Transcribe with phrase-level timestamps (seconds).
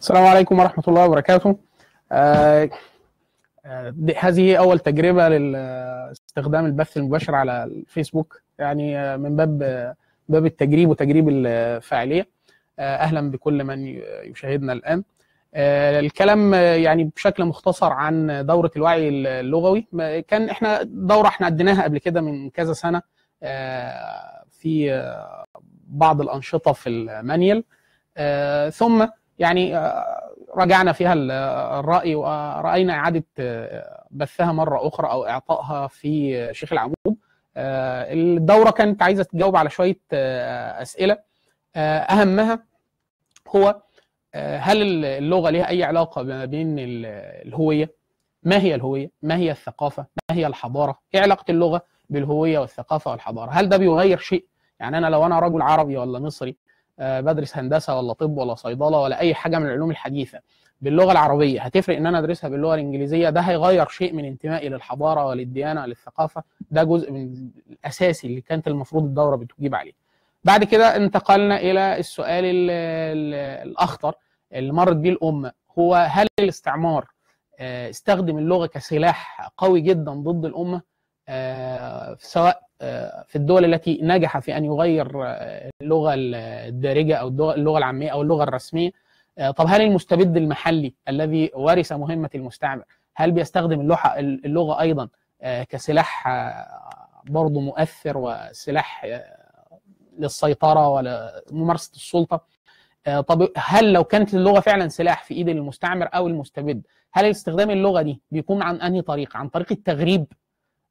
[0.00, 1.56] السلام عليكم ورحمة الله وبركاته.
[2.12, 2.70] آه،
[3.66, 9.58] آه، هذه أول تجربة لاستخدام البث المباشر على الفيسبوك يعني آه، من باب
[10.28, 12.28] باب التجريب وتجريب الفاعلية.
[12.78, 13.86] أهلا بكل من
[14.24, 15.04] يشاهدنا الآن.
[16.04, 19.86] الكلام يعني بشكل مختصر عن دورة الوعي اللغوي.
[20.28, 23.02] كان إحنا دورة إحنا قدناها قبل كده من كذا سنة
[24.50, 24.90] في
[25.94, 27.64] بعض الأنشطة في المانيال.
[28.16, 29.06] آه، ثم
[29.38, 31.30] يعني آه، راجعنا فيها ال-
[31.80, 36.94] الرأي ورأينا إعادة آه، بثها مرة أخرى أو إعطائها في شيخ العمود
[37.56, 39.98] آه، الدورة كانت عايزة تجاوب على شوية
[40.82, 41.18] أسئلة.
[41.76, 42.64] آه، أهمها
[43.56, 43.82] هو
[44.36, 47.06] هل اللغة لها أي علاقة ما بين ال-
[47.48, 47.90] الهوية؟
[48.42, 53.50] ما هي الهوية؟ ما هي الثقافة؟ ما هي الحضارة؟ إيه علاقة اللغة بالهوية والثقافة والحضارة؟
[53.50, 54.44] هل ده بيغير شيء
[54.80, 56.56] يعني أنا لو أنا رجل عربي ولا مصري
[56.98, 60.38] آه، بدرس هندسة ولا طب ولا صيدلة ولا أي حاجة من العلوم الحديثة
[60.80, 65.82] باللغة العربية هتفرق إن أنا أدرسها باللغة الإنجليزية؟ ده هيغير شيء من انتمائي للحضارة وللديانة
[65.82, 69.92] وللثقافه ده جزء من الاساسي اللي كانت المفروض الدورة بتجيب عليه.
[70.44, 73.34] بعد كده انتقلنا إلى السؤال ال ال
[73.68, 74.14] الأخطر
[74.52, 77.06] اللي مرت بيه الأمة هو هل الاستعمار
[77.58, 80.82] آه، استخدم اللغة كسلاح قوي جدا ضد الأمة؟
[82.18, 88.10] سواء آه، في الدول التي نجح في أن يغير آه، اللغة الدارجة أو اللغة العامية
[88.10, 88.90] أو اللغة الرسمية.
[89.38, 92.84] آه، طب هل المستبد المحلي الذي ورث مهمة المستعمر
[93.16, 95.08] هل بيستخدم اللغة اللغة أيضا
[95.42, 99.24] آه، كسلاح آه، برضه مؤثر وسلاح آه،
[100.18, 102.44] للسيطرة ولممارسة السلطة؟
[103.06, 107.70] آه، طب هل لو كانت اللغة فعلا سلاح في إيد المستعمر أو المستبد هل استخدام
[107.70, 110.26] اللغة دي بيكون عن أنهي طريق؟ عن طريق التغريب؟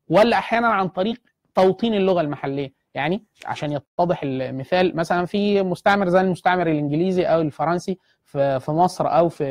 [0.10, 1.18] ولا أحيانا عن طريق
[1.56, 2.74] توطين اللغة المحلية.
[2.94, 9.30] يعني عشان يتضح المثال مثلا في مستعمر زي المستعمر الإنجليزي أو الفرنسي في مصر أو
[9.30, 9.44] في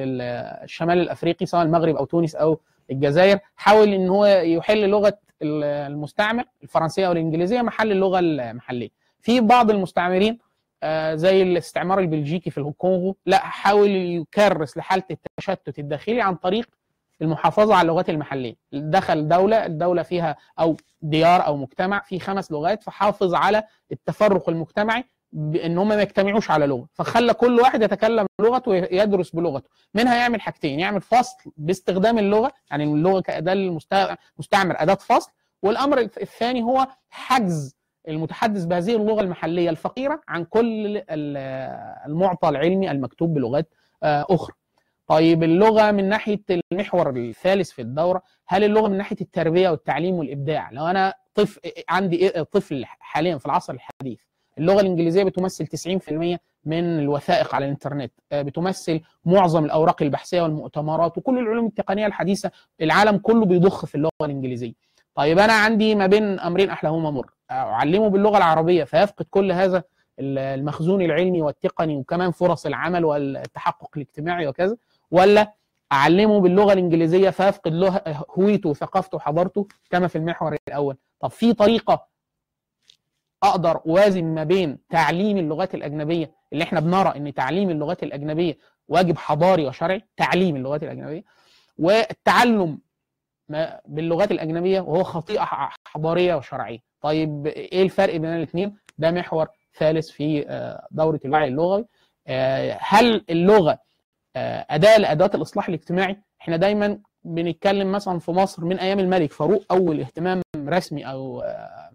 [0.65, 2.61] الشمال الأفريقي سواء المغرب أو تونس أو
[2.91, 8.89] الجزائر حاول إن هو يحل لغة المستعمر الفرنسية أو الإنجليزية محل اللغة المحلية.
[9.21, 10.39] في بعض المستعمرين
[10.85, 16.67] آه، زي الاستعمار البلجيكي في الكونغو لا حاول يكرس لحالة التشتت الداخلي عن طريق
[17.23, 18.55] المحافظة على اللغات المحلية.
[18.73, 23.63] دخل دولة الدولة فيها أو ديار أو مجتمع فيه خمس لغات فحافظ على
[23.93, 26.87] التفرق المجتمعي بان هم ما يجتمعوش على لغة.
[26.93, 29.69] فخلى كل واحد يتكلم لغته ويدرس بلغته.
[29.95, 35.31] منها يعمل حاجتين يعمل فصل باستخدام اللغة يعني اللغة كاداه المستعمر أداة فصل.
[35.63, 37.77] والأمر الثاني هو حجز
[38.09, 41.37] المتحدث بهذه اللغة المحلية الفقيرة عن كل ال-
[42.07, 44.55] المعطى العلمي المكتوب بلغات آه، أخرى.
[45.13, 46.41] طيب اللغة من ناحية
[46.73, 52.29] المحور الثالث في الدورة هل اللغة من ناحية التربية والتعليم والإبداع؟ لو أنا طفل عندي
[52.31, 54.21] إيه- طفل حاليا في العصر الحديث
[54.59, 61.39] اللغة الإنجليزية بتمثل 90% من الوثائق على الإنترنت آه، بتمثل معظم الأوراق البحثية والمؤتمرات وكل
[61.39, 62.51] العلوم التقنية الحديثة
[62.81, 64.73] العالم كله بيضخ في اللغة الإنجليزية.
[65.15, 69.83] طيب أنا عندي ما بين أمرين أحلاهما مر أعلمه باللغة العربية فيفقد كل هذا
[70.19, 74.77] المخزون العلمي والتقني وكمان فرص العمل والتحقق الاجتماعي وكذا.
[75.13, 75.55] ولا
[75.93, 78.03] أعلمه باللغة الإنجليزية فيفقد له
[78.39, 80.97] هويته وثقافته وحضارته كما في المحور الأول.
[81.21, 82.07] طب في طريقة
[83.43, 88.59] أقدر أوازن ما بين تعليم اللغات الأجنبية اللي إحنا بنرى إن تعليم اللغات الأجنبية
[88.89, 91.25] واجب حضاري وشرعي تعليم اللغات الأجنبية
[91.79, 92.79] والتعلم
[93.87, 95.49] باللغات الأجنبية وهو خطيئة
[95.85, 96.79] حضارية وشرعية.
[97.01, 99.47] طيب إيه الفرق بين الاثنين ده محور
[99.79, 101.87] ثالث في آه، دورة الوعي اللغوي.
[102.27, 103.79] آه، هل اللغة
[104.37, 106.17] آه، أداة لأدوات الإصلاح الاجتماعي.
[106.41, 111.91] إحنا دايما بنتكلم مثلا في مصر من أيام الملك فاروق أول اهتمام رسمي أو آه،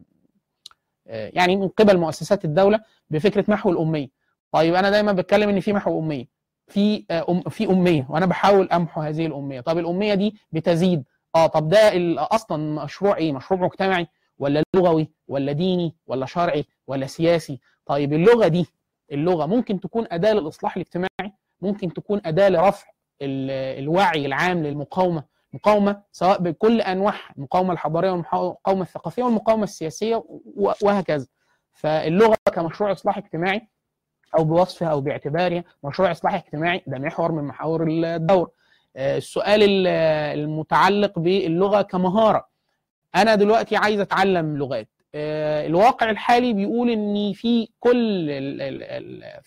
[1.08, 4.08] آه، يعني من قبل مؤسسات الدولة بفكرة محو الأمية.
[4.52, 6.28] طيب أنا دايما بتكلم إن في محو أمية.
[6.68, 9.62] في أم في أمية وأنا بحاول أمحو هذه الأمية.
[9.62, 11.04] طب الأمية دي بتزيد.
[11.36, 11.78] آه طب ده
[12.18, 14.08] أصلا مشروع إيه؟ مشروع مجتمعي
[14.40, 18.66] ولا لغوي ولا ديني ولا شرعي ولا سياسي؟ طيب اللغة دي
[19.12, 22.88] اللغة ممكن تكون أداة للإصلاح الاجتماعي ممكن تكون أداة لرفع
[23.22, 25.24] ال- الوعي العام للمقاومة.
[25.54, 31.28] مقاومة سواء بكل أنواعها المقاومة الحضارية والمقاومة الثقافية والمقاومة السياسية و- وهكذا.
[31.74, 33.68] فاللغة كمشروع إصلاح اجتماعي
[34.38, 38.50] أو بوصفها أو باعتبارها مشروع إصلاح اجتماعي ده محور من محاور الدور.
[38.96, 39.88] آه، السؤال ال-
[40.40, 42.48] المتعلق باللغة كمهارة.
[43.16, 44.90] أنا دلوقتي عايز أتعلم لغات.
[45.16, 48.28] آه، الواقع الحالي بيقول ان في كل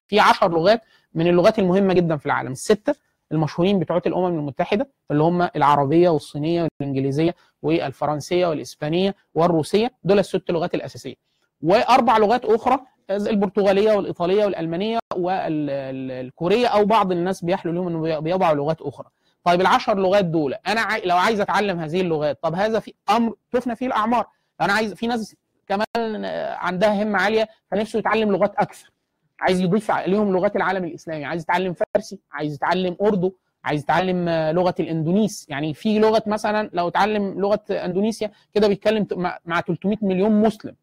[0.06, 0.82] في 10 لغات
[1.14, 2.52] من اللغات المهمة جدا في العالم.
[2.52, 2.94] الستة
[3.32, 10.74] المشهورين بتوع الأمم المتحدة اللي هم العربية والصينية والإنجليزية والفرنسية والإسبانية والروسية دول الست لغات
[10.74, 11.14] الأساسية.
[11.62, 12.78] وأربع لغات أخرى
[13.10, 19.08] البرتغالية والإيطالية والألمانية والكورية أو بعض الناس بيحلو لهم إنه بيضعوا لغات أخرى.
[19.44, 21.02] طيب العشر لغات دول أنا عاي...
[21.04, 24.26] لو عايز أتعلم هذه اللغات طب هذا في أمر تفنى فيه الأعمار.
[24.60, 25.36] أنا عايز في ناس
[25.68, 26.24] كمان
[26.54, 28.90] عندها همة عالية فنفسه يتعلم لغات أكثر.
[29.40, 33.32] عايز يضيف عليهم لغات العالم الإسلامي عايز يتعلم فارسي عايز يتعلم أردو
[33.64, 35.46] عايز يتعلم لغة الإندونيس.
[35.48, 39.06] يعني في لغة مثلا لو اتعلم لغة إندونيسيا كده بيتكلم
[39.44, 40.74] مع 300 مليون مسلم.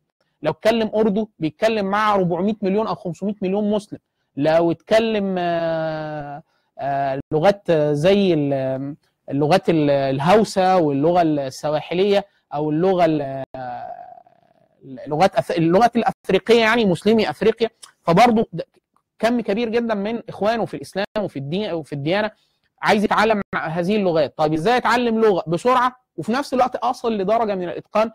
[0.42, 4.00] لو اتكلم أردو بيتكلم مع 400 مليون أو 500 مليون مسلم.
[4.36, 5.36] لو اتكلم
[7.32, 8.34] لغات زي
[9.30, 13.06] اللغات الهوسة واللغة السواحلية أو اللغة
[15.06, 17.70] اللغات اللغات الأفريقية يعني مسلمي أفريقيا.
[18.08, 18.48] فبرضه
[19.20, 22.32] كم كبير جدا من إخوانه في الإسلام وفي الدين وفي الديانة
[22.82, 24.38] عايز يتعلم هذه اللغات.
[24.38, 28.12] طيب إزاي اتعلم لغة؟ بسرعة وفي نفس الوقت أصل لدرجة من الإتقان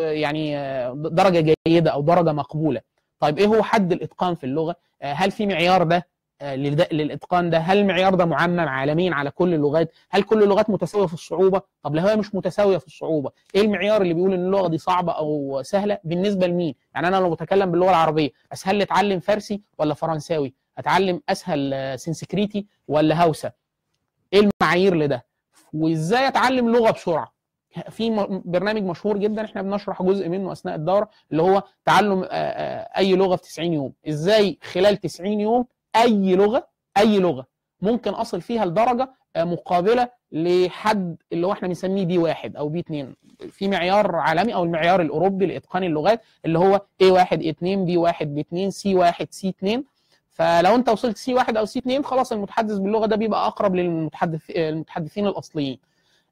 [0.00, 0.54] يعني
[0.94, 2.80] درجة جيدة أو درجة مقبولة.
[3.20, 6.08] طيب إيه هو حد الإتقان في اللغة؟ هل في معيار ده
[6.42, 11.14] للإتقان ده؟ هل المعيار ده معمم عالميا على كل اللغات؟ هل كل اللغات متساوية في
[11.14, 14.78] الصعوبة؟ طب لو هي مش متساوية في الصعوبة إيه المعيار اللي بيقول إن اللغة دي
[14.78, 19.62] صعبة أو سهلة؟ بالنسبة لمين؟ يعني أنا لو بتكلم باللغة العربية اسهل لي أتعلم فارسي
[19.78, 23.52] ولا فرنساوي؟ أتعلم أسهل سنسكريتي ولا هوسة؟
[24.32, 25.24] إيه المعايير لده؟
[25.72, 27.32] وإزاي أتعلم لغة بسرعة؟
[27.90, 32.28] في برنامج مشهور جدا إحنا بنشرح جزء منه أثناء الدورة اللي هو تعلم
[32.96, 33.92] أي لغة في 90 يوم.
[34.08, 35.66] إزاي خلال 90 يوم
[35.96, 37.46] أي لغة أي لغة
[37.80, 43.14] ممكن أصل فيها لدرجه مقابلة لحد اللي هو إحنا بنسميه B واحد أو B 2
[43.50, 47.96] في معيار عالمي أو المعيار الأوروبي لإتقان اللغات اللي هو A 1 A 2 B
[47.96, 49.84] 1 B 2 C 1 C 2
[50.30, 54.50] فلو أنت وصلت C 1 أو C 2 خلاص المتحدث باللغة ده بيبقى أقرب للمتحدث
[54.50, 55.78] المتحدثين الأصليين.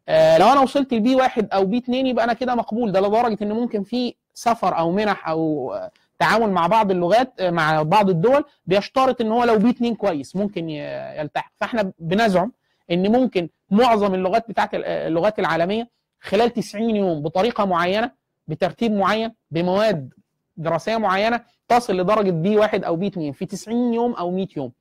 [0.08, 2.92] آه لو أنا وصلت ل B 1 أو B 2 يبقى أنا كده مقبول.
[2.92, 5.74] ده لدرجة إن ممكن في سفر أو منح أو
[6.20, 10.68] تعامل مع بعض اللغات مع بعض الدول بيشترط إن هو لو B 2 كويس ممكن
[10.70, 11.52] يلتحق.
[11.56, 12.52] فإحنا بنزعم
[12.90, 15.88] إن ممكن معظم اللغات بتاعت اللغات العالمية
[16.20, 18.10] خلال 90 يوم بطريقة معينة
[18.48, 20.12] بترتيب معين بمواد
[20.56, 24.72] دراسية معينة تصل لدرجة بي 1 أو بي 2 في 90 يوم أو 100 يوم.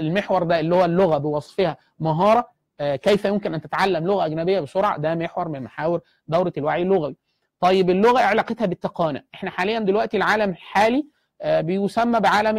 [0.00, 2.48] المحور ده اللي هو اللغة بوصفها مهارة
[2.80, 7.16] كيف يمكن أن تتعلم لغة أجنبية بسرعة؟ ده محور من محاور دورة الوعي اللغوي.
[7.60, 9.22] طيب اللغة علاقتها بالتقانة.
[9.34, 11.06] إحنا حاليا دلوقتي العالم الحالي
[11.44, 12.58] بيسمى بعالم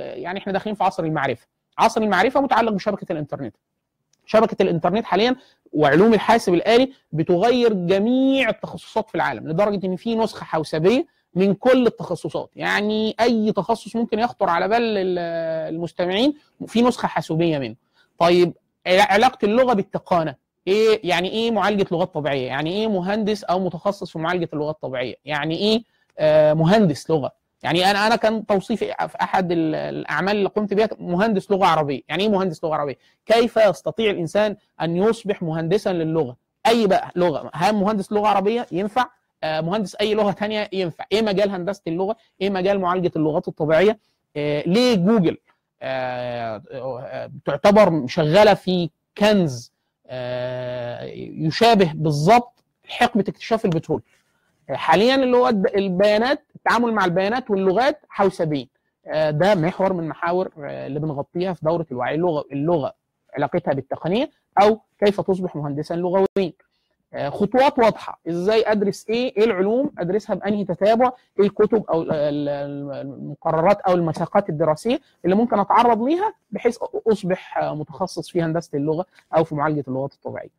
[0.00, 1.46] يعني إحنا داخلين في عصر المعرفة.
[1.78, 3.56] عصر المعرفة متعلق بشبكة الإنترنت.
[4.26, 5.36] شبكة الإنترنت حاليا
[5.72, 11.86] وعلوم الحاسب الآلي بتغير جميع التخصصات في العالم لدرجة إن في نسخة حوسبية من كل
[11.86, 12.50] التخصصات.
[12.56, 15.18] يعني أي تخصص ممكن يخطر على بال
[15.74, 16.34] المستمعين
[16.66, 17.74] في نسخة حاسوبية منه.
[18.18, 18.52] طيب
[18.86, 20.34] علاقة اللغة بالتقانة.
[20.66, 25.14] إيه يعني إيه معالجة لغات طبيعية؟ يعني إيه مهندس أو متخصص في معالجة اللغات الطبيعية؟
[25.24, 25.82] يعني إيه
[26.18, 27.32] آه مهندس لغة؟
[27.62, 32.00] يعني أنا أنا كان توصيفي في أحد الأعمال اللي قمت بها مهندس لغة عربية.
[32.08, 36.36] يعني إيه مهندس لغة عربية؟ كيف يستطيع الإنسان أن يصبح مهندسا للغة؟
[36.66, 37.50] أي بقى لغة.
[37.54, 39.06] هل مهندس لغة عربية؟ ينفع.
[39.44, 41.04] آه مهندس أي لغة ثانية ينفع.
[41.12, 43.98] إيه مجال هندسة اللغة؟ إيه مجال معالجة اللغات الطبيعية؟
[44.36, 45.36] آه ليه جوجل
[47.44, 49.71] تعتبر شغالة في كنز
[51.46, 52.52] يشابه بالظبط
[52.88, 54.02] حقبه اكتشاف البترول.
[54.70, 58.68] حاليا اللي هو البيانات التعامل مع البيانات واللغات حوسبيين
[59.30, 62.94] ده محور من محاور اللي بنغطيها في دورة الوعي اللغة اللغة
[63.34, 64.30] علاقتها بالتقنية
[64.62, 66.52] أو كيف تصبح مهندسا لغويا.
[67.28, 68.20] خطوات واضحة.
[68.28, 75.00] إزاي أدرس إيه؟ إيه العلوم؟ أدرسها بأنهي تتابع؟ إيه الكتب أو المقررات أو المساقات الدراسية
[75.24, 76.78] اللي ممكن أتعرض ليها بحيث
[77.12, 80.50] أصبح متخصص في هندسة اللغة أو في معالجة اللغات الطبيعية.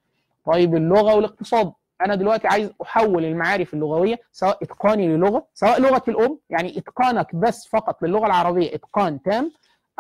[0.46, 1.72] طيب اللغة والاقتصاد.
[2.02, 7.68] أنا دلوقتي عايز أحول المعارف اللغوية سواء إتقاني للغة سواء لغة الأم يعني إتقانك بس
[7.68, 9.52] فقط للغة العربية إتقان تام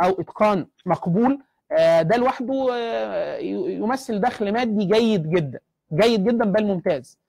[0.03, 1.39] أو إتقان مقبول
[2.01, 2.77] ده لوحده
[3.69, 5.60] يمثل دخل مادي جيد جدا.
[5.93, 7.19] جيد جدا بل ممتاز.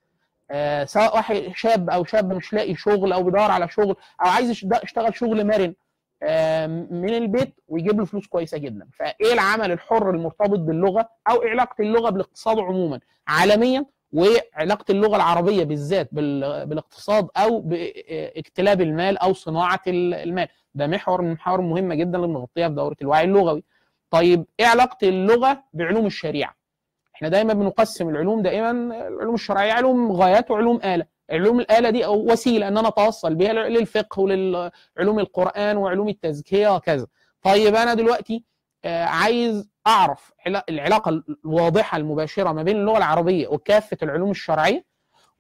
[0.51, 4.51] آه سواء واحد شاب أو شاب مش لاقي شغل أو بيدور على شغل أو عايز
[4.85, 5.75] يشتغل شغل مرن
[6.23, 8.89] آه من البيت ويجيب له فلوس كويسة جدا.
[8.99, 16.09] فإيه العمل الحر المرتبط باللغة أو علاقة اللغة بالاقتصاد عموما؟ عالميا وعلاقة اللغة العربية بالذات
[16.15, 20.49] بالاقتصاد أو باكتلاب المال أو صناعة المال.
[20.75, 23.65] ده محور من المحاور المهمه جدا اللي بنغطيها في دورة الوعي اللغوي.
[24.11, 26.55] طيب إيه علاقة اللغة بعلوم الشريعة؟
[27.17, 28.71] إحنا دايما بنقسم العلوم دائما
[29.09, 31.07] العلوم الشرعية علوم غايات وعلوم آلة.
[31.31, 37.07] علوم الآلة دي أو وسيلة إن أنا أتوصل بها للفقه وللعلوم القرآن وعلوم التزكية وكذا.
[37.43, 38.45] طيب أنا دلوقتي
[38.85, 44.85] عايز أعرف العلاقة الواضحة المباشرة ما بين اللغة العربية وكافة العلوم الشرعية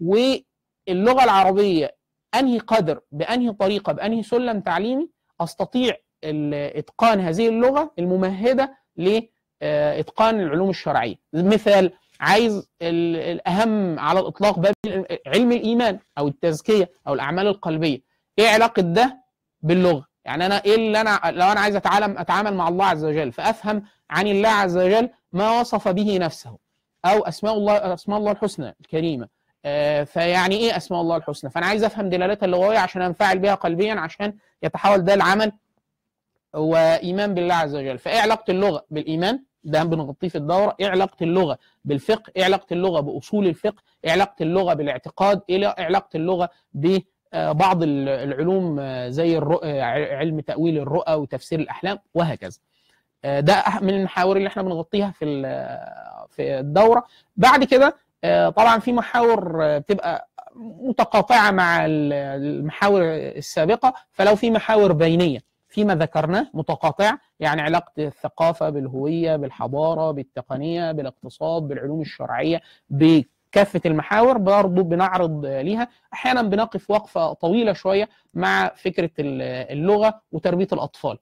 [0.00, 1.96] واللغة العربية
[2.34, 8.76] أنهي قدر بأنهي طريقة بأنهي سلم تعليمي أستطيع إتقان هذه اللغة الممهدة
[9.62, 11.14] لاتقان العلوم الشرعية.
[11.34, 14.74] مثال عايز الأهم على الإطلاق باب
[15.26, 18.00] علم الإيمان أو التزكية أو الأعمال القلبية.
[18.38, 19.24] إيه علاقة ده
[19.62, 23.32] باللغة؟ يعني أنا إيه اللي أنا لو أنا عايز اتعلم أتعامل مع الله عز وجل
[23.32, 26.58] فأفهم عن الله عز وجل ما وصف به نفسه.
[27.04, 29.28] أو أسماء الله أسماء الله الحسنى الكريمة.
[29.64, 33.94] آه فيعني إيه أسماء الله الحسنى؟ فأنا عايز أفهم دلالتها اللغوية عشان أنفعل بها قلبيا
[33.94, 35.52] عشان يتحول ده العمل
[36.54, 37.98] وإيمان بالله عز وجل.
[37.98, 40.76] فإيه علاقة اللغة بالإيمان؟ ده بنغطيه في الدورة.
[40.80, 46.08] إيه علاقة اللغة بالفقه؟ إيه علاقة اللغة بأصول الفقه؟ إيه علاقة اللغة بالاعتقاد؟ إيه علاقة
[46.16, 52.58] اللغة ببعض العلوم زي الرؤى علم تأويل الرؤى وتفسير الأحلام وهكذا.
[53.24, 55.24] ده من المحاور اللي إحنا بنغطيها في
[56.30, 57.04] في الدورة.
[57.36, 57.96] بعد كده
[58.56, 63.94] طبعا في محاور بتبقى متقاطعة مع المحاور السابقة.
[64.12, 72.00] فلو في محاور بينية فيما ذكرناه متقاطع يعني علاقة الثقافة بالهوية بالحضارة بالتقنية بالاقتصاد بالعلوم
[72.00, 75.88] الشرعية بكافة المحاور برضه بنعرض ليها.
[76.12, 81.18] أحيانا بنقف وقفة طويلة شوية مع فكرة اللغة وتربية الأطفال.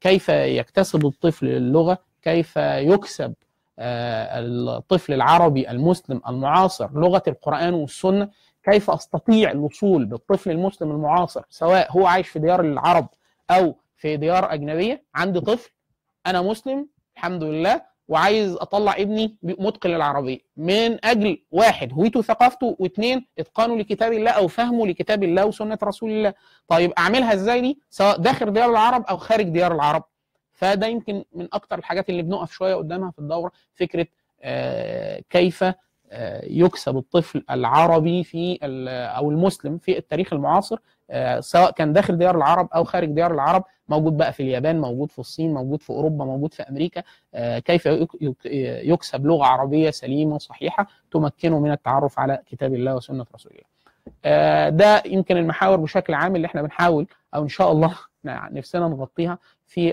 [0.00, 3.34] كيف يكتسب الطفل اللغة؟ كيف يكسب
[3.78, 8.28] الطفل العربي المسلم المعاصر لغة القرآن والسنة؟
[8.70, 13.08] كيف أستطيع الوصول بالطفل المسلم المعاصر سواء هو عايش في ديار العرب
[13.50, 15.70] أو في ديار أجنبية؟ عندي طفل
[16.26, 20.38] أنا مسلم الحمد لله وعايز أطلع ابني متقن للعربية.
[20.56, 26.10] من أجل واحد هويته وثقافته واثنين إتقانه لكتاب الله أو فهمه لكتاب الله وسنة رسول
[26.10, 26.34] الله.
[26.68, 30.04] طيب أعملها إزاي دي؟ سواء داخل ديار العرب أو خارج ديار العرب.
[30.52, 34.06] فده يمكن من أكتر الحاجات اللي بنقف شوية قدامها في الدورة فكرة
[34.42, 35.64] آه كيف
[36.42, 38.58] يكسب الطفل العربي في
[39.16, 40.76] أو المسلم في التاريخ المعاصر
[41.40, 45.18] سواء كان داخل ديار العرب أو خارج ديار العرب موجود بقى في اليابان موجود في
[45.18, 47.02] الصين موجود في أوروبا موجود في أمريكا
[47.58, 47.88] كيف
[48.84, 54.68] يكسب لغة عربية سليمة صحيحه تمكنه من التعرف على كتاب الله وسنة رسول الله.
[54.68, 57.94] ده يمكن المحاور بشكل عام اللي إحنا بنحاول أو إن شاء الله
[58.24, 59.90] نفسنا نغطيها في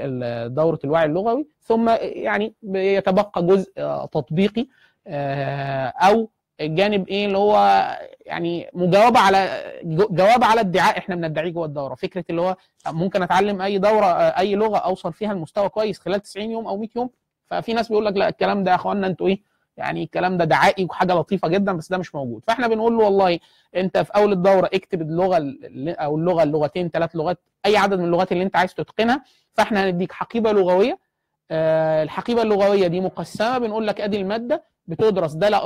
[0.51, 3.71] دورة الوعي اللغوي ثم يعني يتبقى جزء
[4.11, 4.67] تطبيقي
[5.07, 6.29] أو
[6.61, 7.57] الجانب إيه اللي هو
[8.25, 9.63] يعني مجاوبة على
[10.11, 11.95] جواب على ادعاء إحنا بندعيه جوه الدورة.
[11.95, 12.55] فكرة اللي هو
[12.87, 16.89] ممكن أتعلم أي دورة أي لغة أوصل فيها لمستوى كويس خلال 90 يوم أو 100
[16.95, 17.09] يوم.
[17.45, 19.41] ففي ناس بيقول لك لا الكلام ده يا إخوانا أنتوا إيه
[19.77, 22.43] يعني الكلام ده دعائي وحاجة لطيفة جدا بس ده مش موجود.
[22.47, 23.39] فإحنا بنقول له والله
[23.75, 25.53] أنت في أول الدورة اكتب اللغة
[25.89, 29.23] أو اللغة اللغتين ثلاث لغات أي عدد من اللغات اللي أنت عايز تتقنها.
[29.53, 30.99] فإحنا هنديك حقيبة لغوية
[31.51, 35.33] الحقيبة اللغوية دي مقسمة بنقول لك أدي المادة بتدرس.
[35.33, 35.59] ده لو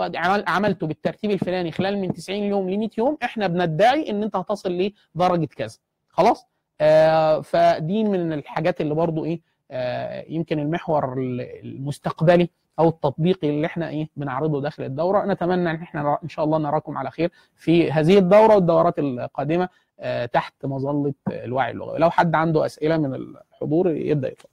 [0.48, 4.92] عملته بالترتيب الفلاني خلال من 90 يوم ل 100 يوم إحنا بندعي إن أنت هتصل
[5.16, 5.78] لدرجة كذا.
[6.10, 6.46] خلاص؟
[6.82, 11.14] آه فدي من الحاجات اللي برضو إيه آه يمكن المحور
[11.64, 15.26] المستقبلي أو التطبيقي اللي إحنا إيه بنعرضه داخل الدورة.
[15.26, 19.70] نتمنى إن إحنا إن شاء الله نراكم على خير في هذه الدورة والدورات القادمة
[20.00, 22.00] آه تحت مظلة الوعي اللغوي.
[22.00, 24.52] لو حد عنده أسئلة من الحضور يبدأ يتفضل.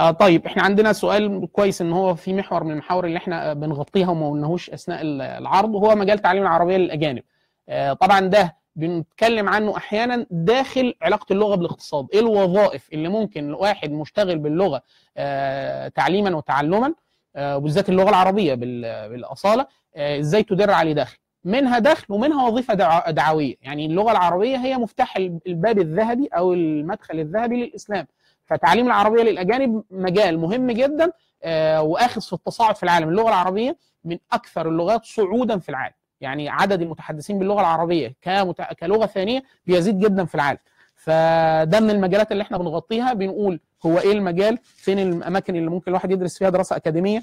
[0.00, 4.08] آه طيب إحنا عندنا سؤال كويس إن هو في محور من المحاور اللي إحنا بنغطيها
[4.10, 5.00] وما قلناهوش أثناء
[5.38, 7.22] العرض وهو مجال تعليم العربية للأجانب.
[7.68, 13.90] آه طبعا ده بنتكلم عنه أحيانا داخل علاقة اللغة بالاقتصاد، إيه الوظائف اللي ممكن واحد
[13.92, 14.82] مشتغل باللغة
[15.16, 16.94] آه تعليما وتعلما
[17.38, 19.66] وبالذات اللغة العربية بالأصالة
[19.96, 22.74] إزاي تدر عليه دخل؟ منها دخل ومنها وظيفة
[23.10, 25.16] دعوية، يعني اللغة العربية هي مفتاح
[25.46, 28.06] الباب الذهبي أو المدخل الذهبي للإسلام.
[28.50, 33.08] فتعليم العربية للأجانب مجال مهم جدا آه وآخذ في التصاعد في العالم.
[33.08, 35.94] اللغة العربية من أكثر اللغات صعودا في العالم.
[36.20, 38.62] يعني عدد المتحدثين باللغة العربية كمت...
[38.62, 40.58] كلغة ثانية بيزيد جدا في العالم.
[40.94, 43.12] فده من المجالات اللي إحنا بنغطيها.
[43.12, 47.22] بنقول هو إيه المجال؟ فين الأماكن اللي ممكن الواحد يدرس فيها دراسة أكاديمية؟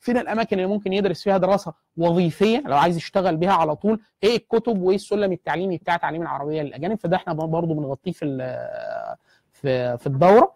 [0.00, 4.00] فين الأماكن اللي ممكن يدرس فيها دراسة وظيفية؟ لو عايز يشتغل بيها على طول.
[4.22, 8.24] إيه الكتب وإيه السلم التعليمي بتاع تعليم العربية للأجانب؟ فده إحنا برضه بنغطيه في
[9.62, 10.54] في في الدورة.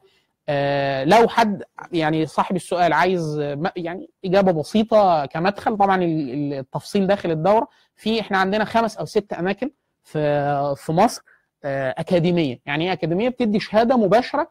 [0.49, 3.39] آه لو حد يعني صاحب السؤال عايز
[3.77, 7.69] يعني إجابة بسيطة كمدخل طبعا التفصيل داخل الدورة.
[7.97, 9.71] في إحنا عندنا خمس أو ست أماكن
[10.03, 11.23] في في مصر
[11.65, 12.61] آه أكاديمية.
[12.67, 14.49] يعني إيه أكاديمية؟ بتدي شهادة مباشرة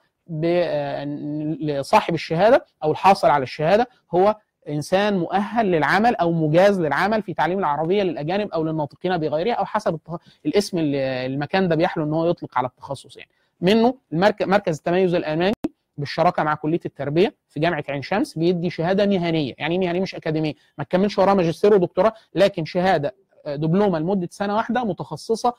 [1.60, 3.88] لصاحب الشهادة أو الحاصل على الشهادة.
[4.15, 4.36] هو
[4.70, 10.00] إنسان مؤهل للعمل أو مجاز للعمل في تعليم العربية للأجانب أو للناطقين بغيرها أو حسب
[10.46, 13.29] الاسم اللي المكان ده بيحلو إن هو يطلق على التخصص يعني.
[13.62, 13.98] منه
[14.41, 15.53] مركز التميز الالماني
[15.98, 20.53] بالشراكة مع كلية التربية في جامعة عين شمس بيدي شهادة مهنيه يعني مهنيه مش أكاديمية؟
[20.77, 23.15] ما تكملش وراها ماجستير ودكتوراه لكن شهادة
[23.48, 25.53] دبلومة لمدة سنة واحدة متخصصة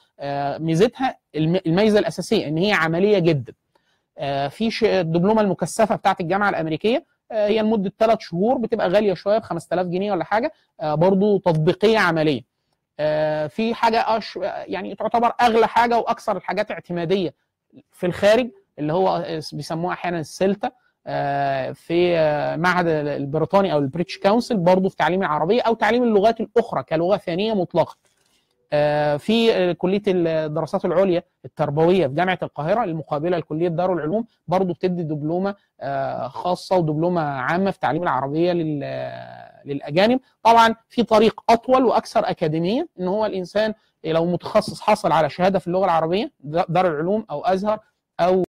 [0.59, 3.53] ميزتها الميزة الأساسية إن هي عملية جدا.
[4.49, 9.87] في الدبلومة المكثفة بتاعت الجامعة الأمريكية هي لمدة ثلاث شهور بتبقى غالية شوية ب 5000
[9.87, 12.43] جنيه ولا حاجة برضو تطبيقية عملية.
[13.49, 17.35] في حاجة أش يعني تعتبر أغلى حاجة وأكثر الحاجات اعتمادية
[17.93, 20.71] في الخارج اللي هو بيسموها أحيانا ال CELTA
[21.75, 22.15] في
[22.59, 27.17] معهد البريطاني أو ال British Council برضه في تعليم العربية أو تعليم اللغات الأخرى كلغة
[27.17, 27.97] ثانية مطلقة.
[29.19, 35.55] في كلية الدراسات العليا التربوية في جامعة القاهرة المقابلة لكلية دار العلوم برضه بتدي دبلومة
[36.29, 38.53] خاصة ودبلومة عامة في تعليم العربية
[39.65, 40.21] للأجانب.
[40.43, 45.67] طبعا في طريق أطول وأكثر أكاديمية إن هو الإنسان لو متخصص حصل على شهادة في
[45.67, 47.79] اللغة العربية دار العلوم أو أزهر
[48.21, 48.43] أو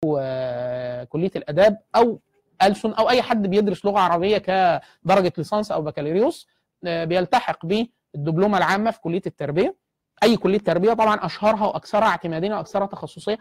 [1.09, 2.21] كلية الآداب أو
[2.63, 6.49] ألسن أو أي حد بيدرس لغة عربية كدرجة ليسانس أو بكالوريوس
[6.83, 9.77] بيلتحق بالدبلومة العامة في كلية التربية
[10.23, 13.39] أي كلية تربية طبعا أشهرها وأكثرها اعتماديا وأكثرها تخصصية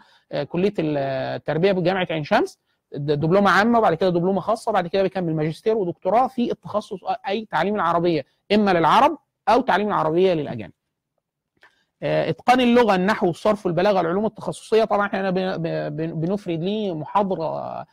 [0.48, 2.58] كلية التربية بجامعة عين شمس
[2.94, 6.98] دبلومة عامة وبعد كده دبلومة خاصة وبعد كده بيكمل ماجستير ودكتوراه في التخصص
[7.28, 10.72] أي تعليم العربية إما للعرب أو تعليم العربية للأجانب.
[12.02, 14.84] إتقان اللغة النحو والصرف والبلاغه العلوم التخصصية.
[14.84, 15.30] طبعا إحنا
[16.10, 17.86] بنفرد ليه محاضرة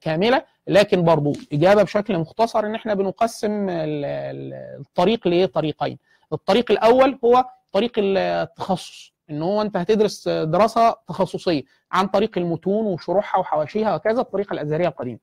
[0.00, 5.98] كاملة لكن برضو إجابة بشكل مختصر إن إحنا بنقسم الطريق لطريقين
[6.32, 13.40] الطريق الأول هو طريق التخصص إن هو أنت هتدرس دراسة تخصصية عن طريق المتون وشروحها
[13.40, 15.18] وحواشيها وكذا الطريقة الأزهرية القديمة.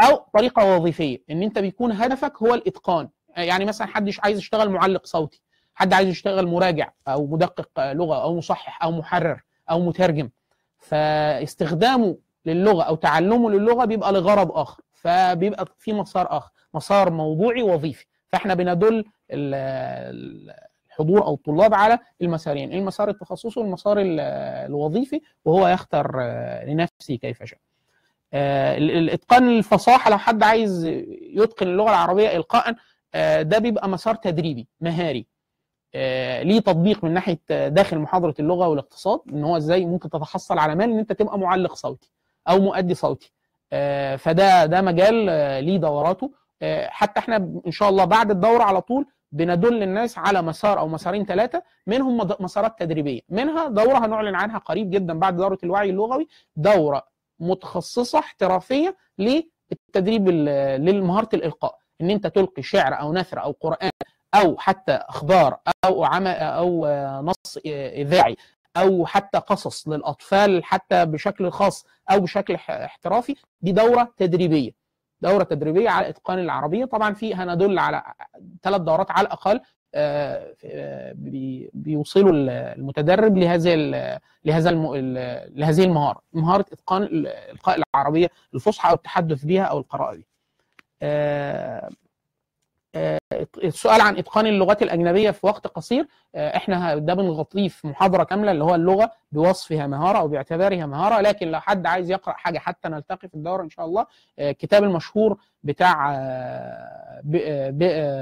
[0.00, 3.08] أو طريقة وظيفية إن أنت بيكون هدفك هو الإتقان.
[3.36, 5.42] يعني مثلا حد عايز يشتغل معلق صوتي.
[5.74, 10.30] حد عايز يشتغل مراجع أو مدقق لغة أو مصحح أو محرر أو مترجم
[10.78, 12.16] فاستخدامه
[12.46, 18.54] للغة أو تعلمه للغة بيبقى لغرض آخر فبيبقى في مسار آخر مسار موضوعي وظيفي فاحنا
[18.54, 26.20] بندل الحضور أو الطلاب على المسارين المسار التخصصي والمسار الوظيفي وهو يختار
[26.66, 27.58] لنفسه كيف شاء.
[28.78, 30.84] الاتقان الفصاحة لو حد عايز
[31.20, 32.74] يتقن اللغة العربية القاء
[33.42, 35.26] ده بيبقى مسار تدريبي مهاري.
[36.42, 40.90] ليه تطبيق من ناحية داخل محاضرة اللغة والاقتصاد إن هو إزاي ممكن تتحصل على مال
[40.90, 42.10] إن أنت تبقى معلق صوتي
[42.48, 43.32] أو مؤدي صوتي.
[44.18, 45.14] فده ده مجال
[45.64, 46.30] ليه دوراته.
[46.86, 51.24] حتى إحنا إن شاء الله بعد الدورة على طول بندل الناس على مسار أو مسارين
[51.24, 53.20] ثلاثة منهم مسارات تدريبية.
[53.28, 57.02] منها دورة هنعلن عنها قريب جدا بعد دورة الوعي اللغوي دورة
[57.40, 60.28] متخصصة احترافية للتدريب
[60.88, 61.78] لمهارة الإلقاء.
[62.00, 63.90] إن أنت تلقي شعر أو نثر أو قرآن
[64.34, 66.86] أو حتى إخبار أو أو
[67.22, 68.36] نص إذاعي
[68.76, 74.70] أو حتى قصص للأطفال حتى بشكل خاص أو بشكل احترافي دي دورة تدريبية.
[75.20, 76.84] دورة تدريبية على إتقان العربية.
[76.84, 78.02] طبعا في هندل على
[78.62, 79.60] ثلاث دورات على الأقل
[81.74, 82.32] بيوصلوا
[82.74, 83.74] المتدرب لهذه
[84.44, 84.70] لهذا
[85.50, 87.02] لهذه المهارة مهارة إتقان
[87.52, 90.24] إلقاء العربية الفصحى أو التحدث بها أو القراءة بها.
[93.64, 96.06] السؤال عن إتقان اللغات الأجنبية في وقت قصير.
[96.36, 101.20] إحنا ده بنغطيه في محاضرة كاملة اللي هو اللغة بوصفها مهارة أو باعتبارها مهارة.
[101.20, 104.06] لكن لو حد عايز يقرأ حاجة حتى نلتقي في الدورة إن شاء الله.
[104.38, 106.12] الكتاب المشهور بتاع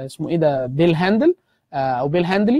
[0.05, 1.35] اسمه إيه ده؟ بيل هاندل
[1.73, 2.59] أو بيل هاندلي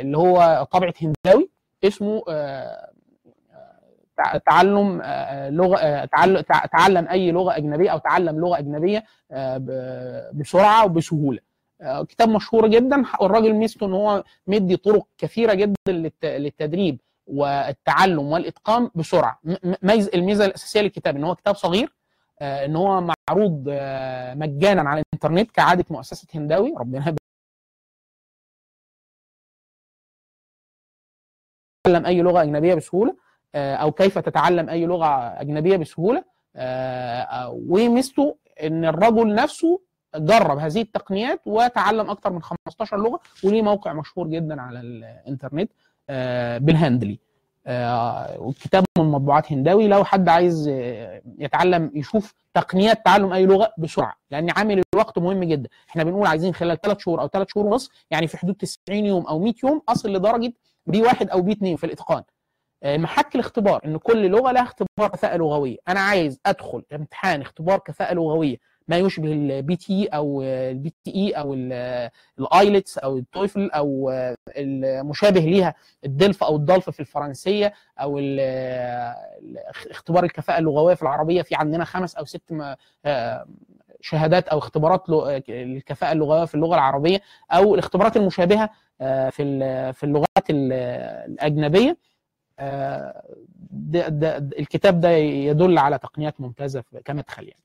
[0.00, 1.50] اللي هو طبعه هنداوي
[1.84, 2.22] اسمه
[4.46, 5.02] تعلم
[5.50, 6.04] لغة
[6.72, 9.04] تعلم أي لغة أجنبية أو تعلم لغة أجنبية
[10.32, 11.38] بسرعة وبسهولة.
[12.08, 15.76] كتاب مشهور جدا والراجل ميزته إن هو مدي طرق كثيرة جدا
[16.24, 19.40] للتدريب والتعلم والإتقان بسرعة.
[19.82, 21.92] ميز الميزة الأساسية للكتاب إن هو كتاب صغير
[22.42, 23.68] إن هو معروض
[24.36, 26.74] مجانا على الإنترنت كعادة مؤسسة هنداوي.
[26.78, 27.14] ربنا
[31.84, 33.16] تعلم أي لغة أجنبية بسهولة.
[33.54, 35.06] أو كيف تتعلم أي لغة
[35.40, 36.24] أجنبية بسهولة.
[37.68, 39.80] وميزته إن الرجل نفسه
[40.16, 45.70] جرب هذه التقنيات وتعلم أكثر من 15 لغة وليه موقع مشهور جدا على الإنترنت
[46.64, 47.18] بالهندلي
[48.38, 49.88] والكتاب من مطبوعات هنداوي.
[49.88, 50.68] لو حد عايز
[51.38, 55.68] يتعلم يشوف تقنيات تعلم أي لغة بسرعة لأن عامل الوقت مهم جدا.
[55.90, 59.26] إحنا بنقول عايزين خلال ثلاث شهور أو ثلاث شهور ونص يعني في حدود 90 يوم
[59.26, 60.52] أو 100 يوم أصل لدرجة
[60.86, 62.22] B واحد أو B اثنين في الإتقان.
[62.84, 65.76] محك الاختبار إن كل لغة لها اختبار كفاءة لغوية.
[65.88, 68.56] أنا عايز أدخل امتحان اختبار كفاءة لغوية
[68.88, 71.54] ما يشبه ال PT أو ال PTE أو
[72.38, 74.10] ال IELTS أو ال TOEFL أو
[74.56, 78.18] المشابه ليها ال DELF أو ال DALF في الفرنسية أو
[79.90, 81.42] اختبار الكفاءة اللغوية في العربية.
[81.42, 82.54] في عندنا خمس أو ست
[84.00, 85.08] شهادات أو اختبارات
[85.48, 87.20] للكفاءه اللغوية في اللغة العربية
[87.52, 88.70] أو الاختبارات المشابهة
[89.30, 91.96] في في اللغات الأجنبية.
[93.70, 97.62] ده ده الكتاب ده يدل على تقنيات ممتازة كمدخل يعني.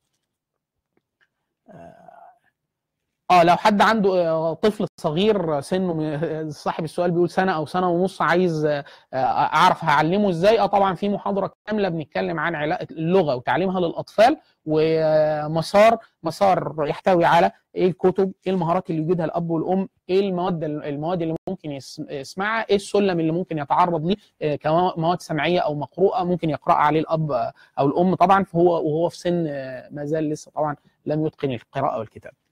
[3.31, 8.67] آه لو حد عنده طفل صغير سنه صاحب السؤال بيقول سنة أو سنة ونص عايز
[9.13, 10.59] أعرف هعلمه إزاي.
[10.59, 17.51] آه طبعا في محاضرة كاملة بنتكلم عن علاقة اللغة وتعليمها للأطفال ومسار مسار يحتوي على
[17.75, 21.71] إيه الكتب إيه المهارات اللي يوجدها الأب والأم إيه المواد المواد اللي ممكن
[22.09, 27.31] يسمعها إيه السلم اللي ممكن يتعرض ليه كمواد سمعية أو مقروءة ممكن يقرا عليه الأب
[27.79, 28.15] أو الأم.
[28.15, 29.43] طبعا فهو وهو في سن
[29.91, 32.46] ما زال لسه طبعا لم يتقن القراءة والكتابة.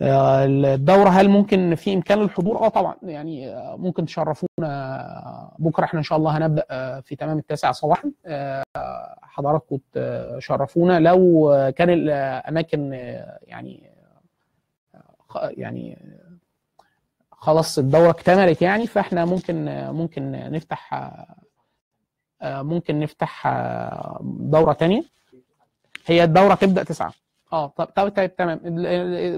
[0.00, 5.54] الدورة هل ممكن في إمكان الحضور؟ آه طبعا يعني ممكن تشرفونا.
[5.58, 6.64] بكرة إحنا إن شاء الله هنبدأ
[7.00, 8.12] في تمام التاسعة صباحا.
[9.22, 11.00] حضراتكم تشرفونا.
[11.00, 12.92] لو كان الأماكن
[13.42, 13.90] يعني
[15.34, 15.98] يعني
[17.32, 21.10] خلاص الدورة اكتملت يعني فإحنا ممكن ممكن نفتح
[22.42, 23.48] ممكن نفتح
[24.22, 25.02] دورة تانية.
[26.06, 27.12] هي الدورة تبدأ تسعة.
[27.52, 28.60] آه طب طب طيب تمام.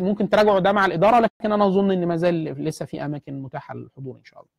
[0.05, 3.75] ممكن تراجعوا ده مع الإدارة لكن أنا أظن إن ما زال لسه في أماكن متاحة
[3.75, 4.51] للحضور إن شاء الله.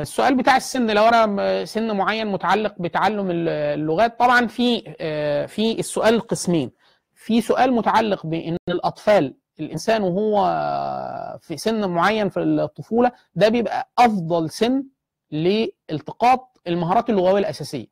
[0.00, 4.80] السؤال بتاع السن لو أنا سن معين متعلق بتعلم اللغات طبعا في
[5.48, 6.70] في السؤال قسمين.
[7.14, 10.44] في سؤال متعلق بإن الأطفال الإنسان وهو
[11.42, 14.84] في سن معين في الطفولة ده بيبقى أفضل سن
[15.30, 17.86] لالتقاط المهارات اللغوية الأساسية.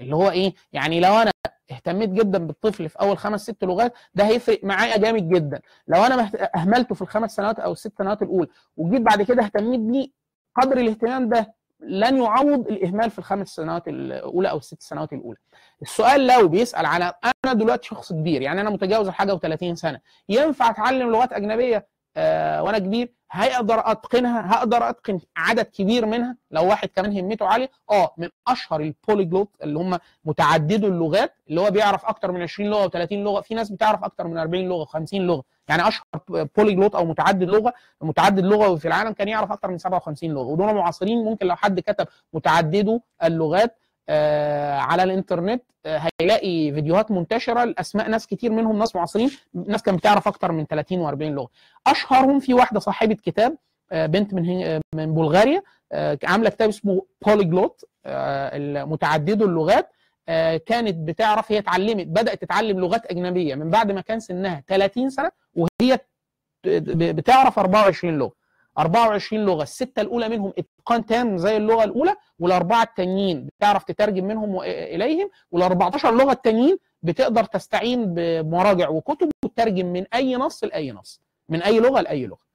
[0.00, 1.30] اللي هو إيه؟ يعني لو أنا
[1.70, 5.60] اهتميت جدا بالطفل في أول خمس ست لغات ده هيفرق معايا جامد جدا.
[5.88, 10.08] لو أنا أهملته في الخمس سنوات أو الست سنوات الأولى وجيت بعد كده اهتميت بيه
[10.56, 15.38] قدر الاهتمام ده لن يعوض الإهمال في الخمس سنوات الأولى أو الست سنوات الأولى.
[15.82, 20.70] السؤال لو بيسأل على أنا دلوقتي شخص كبير يعني أنا متجاوز الحاجة و30 سنة ينفع
[20.70, 26.36] أتعلم لغات أجنبية؟ وأنا كبير هقدر أتقنها هقدر أتقن عدد كبير منها.
[26.50, 31.70] لو واحد كمان همته عالية آه من أشهر البوليجلوت اللي هم متعددو اللغات اللي هو
[31.70, 33.40] بيعرف أكتر من 20 لغة و30 لغة.
[33.40, 35.42] في ناس بتعرف أكتر من 40 لغة و50 لغة.
[35.68, 36.04] يعني أشهر
[36.56, 40.44] polyglot أو متعدد لغة متعدد لغوي في العالم كان يعرف أكتر من 57 لغة.
[40.46, 41.24] ودول معاصرين.
[41.24, 43.85] ممكن لو حد كتب متعددو اللغات آه
[44.78, 50.28] على الانترنت آه هيلاقي فيديوهات منتشرة لأسماء ناس كتير منهم ناس معاصرين ناس كانت بتعرف
[50.28, 51.48] أكتر من 30 و40 لغة.
[51.86, 53.56] أشهرهم في واحدة صاحبة كتاب
[53.92, 55.62] آه بنت من من بلغاريا
[56.24, 57.84] عاملة كتاب اسمه polyglot
[58.86, 59.92] متعددو اللغات
[60.66, 65.30] كانت بتعرف هي اتعلمت بدأت تتعلم لغات أجنبية من بعد ما كان سنها 30 سنة
[65.54, 65.98] وهي
[67.12, 68.32] بتعرف 24 لغة.
[68.78, 74.60] 24 لغة الستة الأولى منهم إتقان تام زي اللغة الأولى والأربعة التانيين بتعرف تترجم منهم
[74.62, 81.62] إليهم وال14 لغة التانيين بتقدر تستعين بمراجع وكتب وتترجم من أي نص لأي نص من
[81.62, 82.45] أي لغة لأي لغة.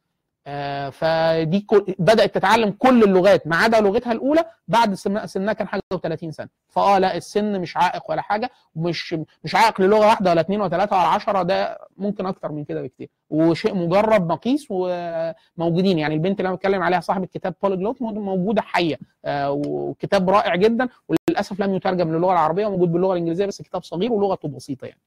[0.47, 1.67] آه فدي
[1.99, 4.93] بدأت تتعلم كل اللغات ما عدا لغتها الأولى بعد
[5.25, 6.49] سنها كان حاجة و30 سنة.
[6.67, 10.69] فآه لا السن مش عائق ولا حاجة مش مش عائق للغة واحدة ولا اثنين ولا
[10.69, 13.09] ثلاثة ولا 10 ده ممكن أكتر من كده بكتير.
[13.29, 15.99] وشيء مجرب مقيس وموجودين.
[15.99, 20.89] يعني البنت اللي أنا بتكلم عليها صاحبة كتاب بوليجلوت موجودة حية آه وكتاب رائع جدا
[21.07, 25.01] وللأسف لم يترجم للغة العربية وموجود باللغة الإنجليزية بس كتاب صغير ولغته بسيطة يعني.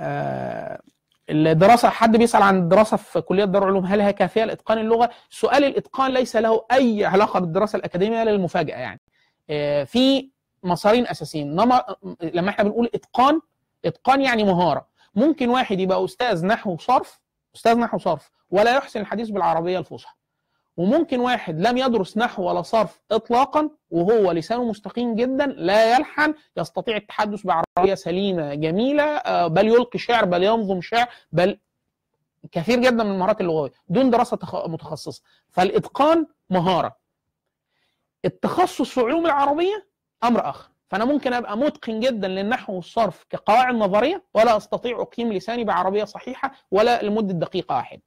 [0.00, 0.80] آه
[1.30, 5.64] الدراسة حد بيسأل عن الدراسة في كلية دار العلوم هل هي كافية لإتقان اللغة؟ سؤال
[5.64, 9.00] الإتقان ليس له أي علاقة بالدراسة الأكاديمية للمفاجأة يعني.
[9.86, 10.30] في
[10.62, 11.56] مسارين أساسيين
[12.22, 13.40] لما إحنا بنقول إتقان
[13.84, 17.20] إتقان يعني مهارة ممكن واحد يبقى أستاذ نحو وصرف
[17.56, 20.14] أستاذ نحو وصرف ولا يحسن الحديث بالعربية الفصحى.
[20.78, 26.96] وممكن واحد لم يدرس نحو ولا صرف اطلاقا وهو لسانه مستقيم جدا لا يلحن يستطيع
[26.96, 31.58] التحدث بعربية سليمة جميلة بل يلقي شعر بل ينظم شعر بل
[32.52, 33.72] كثير جدا من المهارات اللغوية.
[33.88, 35.22] دون دراسة متخصصة.
[35.50, 36.96] فالإتقان مهارة.
[38.24, 39.86] التخصص في علوم العربية
[40.24, 40.68] أمر آخر.
[40.88, 46.52] فأنا ممكن أبقى متقن جدا للنحو والصرف كقواعد نظرية ولا أستطيع أقيم لساني بعربية صحيحة
[46.70, 48.02] ولا لمدة دقيقة واحدة.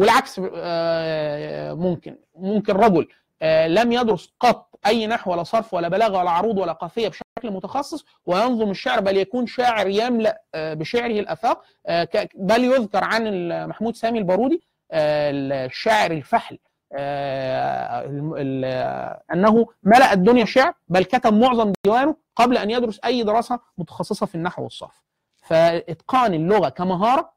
[0.00, 0.38] والعكس
[1.78, 3.08] ممكن ممكن رجل
[3.74, 8.04] لم يدرس قط أي نحو ولا صرف ولا بلاغة ولا عروض ولا قافية بشكل متخصص
[8.26, 11.62] وينظم الشعر بل يكون شاعر يملأ بشعره الأفاق
[12.34, 16.58] بل يذكر عن محمود سامي البارودي الشاعر الفحل
[16.92, 23.00] آه، ال- ال- آه، أنه ملأ الدنيا شعر بل كتب معظم ديوانه قبل أن يدرس
[23.04, 25.02] أي دراسة متخصصة في النحو والصرف.
[25.46, 27.32] فإتقان اللغة كمهارة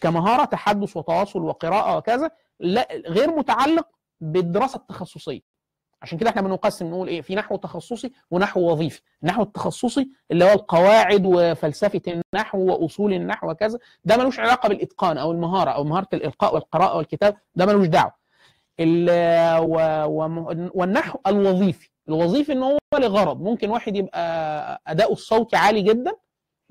[0.00, 3.86] كمهارة تحدث وتواصل وقراءة وكذا لا غير متعلق
[4.20, 5.40] بالدراسة التخصصية.
[6.02, 9.00] عشان كده إحنا بنقسم نقول إيه في نحو تخصصي ونحو وظيفي.
[9.22, 15.32] النحو التخصصي اللي هو القواعد وفلسفة النحو وأصول النحو وكذا ده ملوش علاقة بالإتقان أو
[15.32, 18.12] المهارة أو مهارة الإلقاء والقراءة والكتاب ده ملوش دعوة.
[20.74, 26.12] والنحو الوظيفي الوظيفي إن هو لغرض ممكن واحد يبقى أداؤه الصوتي عالي جدا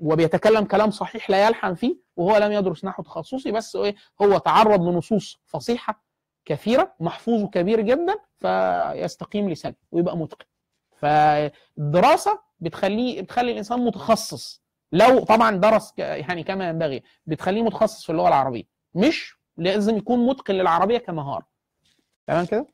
[0.00, 3.76] وبيتكلم كلام صحيح لا يلحن فيه وهو لم يدرس نحو تخصصي بس
[4.22, 6.04] هو تعرض لنصوص فصيحة
[6.44, 10.44] كثيرة محفوظه كبير جدا فيستقيم لسانه ويبقى متقن.
[10.96, 14.62] فالدراسه بتخليه بتخلي الإنسان متخصص.
[14.92, 18.64] لو طبعا درس يعني كما ينبغي بتخليه متخصص في اللغة العربية.
[18.94, 21.46] مش لازم يكون متقن للعربية كمهارة.
[22.26, 22.66] تمام كده؟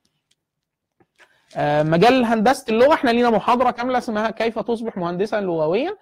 [1.57, 5.97] آه، مجال هندسة اللغة إحنا لينا محاضرة كاملة اسمها كيف تصبح مهندسا لغويا.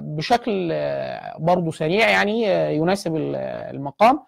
[0.00, 3.36] بشكل آه، برضه سريع يعني آه، يناسب ال-
[3.74, 4.20] المقام.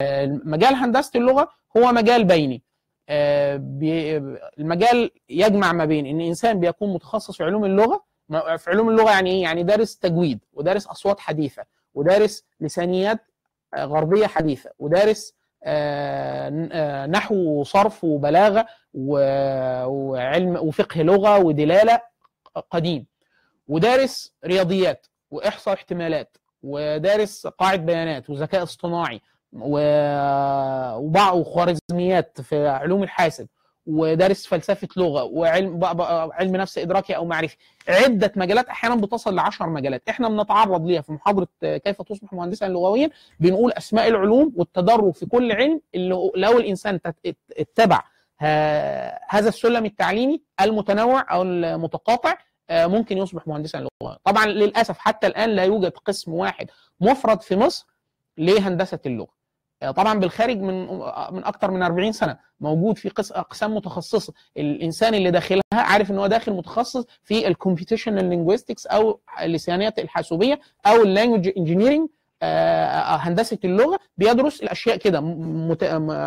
[0.00, 2.62] آه، مجال هندسة اللغة هو مجال بيني.
[3.08, 4.16] آه، بي-
[4.58, 8.04] المجال يجمع ما بين إن إنسان بيكون متخصص في علوم اللغة
[8.56, 11.62] في علوم اللغة يعني إيه؟ يعني دارس تجويد ودارس أصوات حديثة
[11.94, 13.18] ودارس لسانيات
[13.74, 22.00] آه، غربية حديثة ودارس آه، آه، نحو وصرف وبلاغة وعلم وفقه لغة ودلالة
[22.70, 23.06] قديم.
[23.70, 29.20] ودارس رياضيات وإحصاء احتمالات ودارس قاعدة بيانات وذكاء اصطناعي
[29.52, 33.46] وبعض وخوارزميات في علوم الحاسب
[33.86, 35.84] ودارس فلسفة لغة وعلم
[36.32, 37.56] علم نفس إدراكي أو معرفي.
[37.88, 40.02] عدة مجالات أحيانا بتصل ل 10 مجالات.
[40.08, 45.52] إحنا بنتعرض ليها في محاضرة كيف تصبح مهندسا لغويا بنقول أسماء العلوم والتدرج في كل
[45.52, 47.00] علم اللي لو الإنسان
[47.58, 48.02] اتبع
[49.28, 52.34] هذا السلم التعليمي المتنوع أو المتقاطع
[52.72, 57.86] ممكن يصبح مهندسا لغويا طبعا للأسف حتى الآن لا يوجد قسم واحد مفرد في مصر
[58.38, 59.40] لهندسة اللغة.
[59.82, 60.86] آه، طبعا بالخارج من
[61.30, 64.32] من أكثر من 40 سنة موجود في قس- أقسام متخصصة.
[64.56, 70.60] الإنسان اللي داخلها عارف إن هو داخل متخصص في ال computational linguistics أو اللسانيات الحاسوبية
[70.86, 72.08] أو ال language engineering
[73.22, 73.98] هندسة اللغة.
[74.16, 75.84] بيدرس الأشياء كده مت-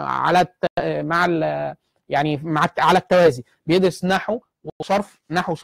[0.08, 0.48] على
[0.80, 1.76] مع ال-
[2.10, 3.44] يعني مع على التوازي.
[3.66, 4.40] بيدرس نحو
[4.80, 5.56] وصرف نحو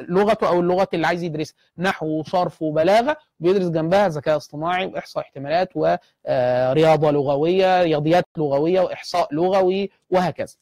[0.00, 1.54] لغته أو اللغة اللي عايز يدرسها.
[1.78, 9.90] نحو وصرف وبلاغة بيدرس جنبها ذكاء اصطناعي وإحصاء احتمالات ورياضه لغوية رياضيات لغوية وإحصاء لغوي
[10.10, 10.54] وهكذا.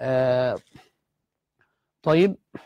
[0.00, 0.58] آه،
[2.02, 2.60] طيب آه،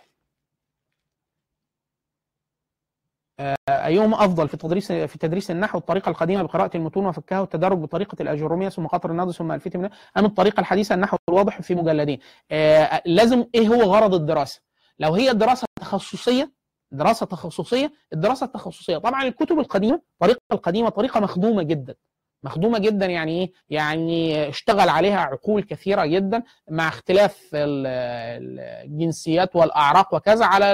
[3.68, 8.68] ايهما أفضل في تدريس في تدريس النحو؟ الطريقة القديمة بقراءة المتون وفكها والتدرج بطريقة الأجرومية
[8.68, 12.18] ثم قطر النضج ثم الفيه من أم الطريقة الحديثة النحو الواضح في مجلدين؟
[12.50, 14.60] آه، لازم إيه هو غرض الدراسة؟
[14.98, 16.52] لو هي دراسة تخصصية
[16.92, 18.98] دراسة تخصصية الدراسة التخصصية.
[18.98, 21.94] طبعا الكتب القديمة الطريقة القديمة طريقة مخدومة جدا.
[22.44, 29.56] مخدومة جدا يعني إيه؟ يعني اشتغل عليها عقول كثيرة جدا مع اختلاف ال- ال- الجنسيات
[29.56, 30.72] والأعراق وكذا على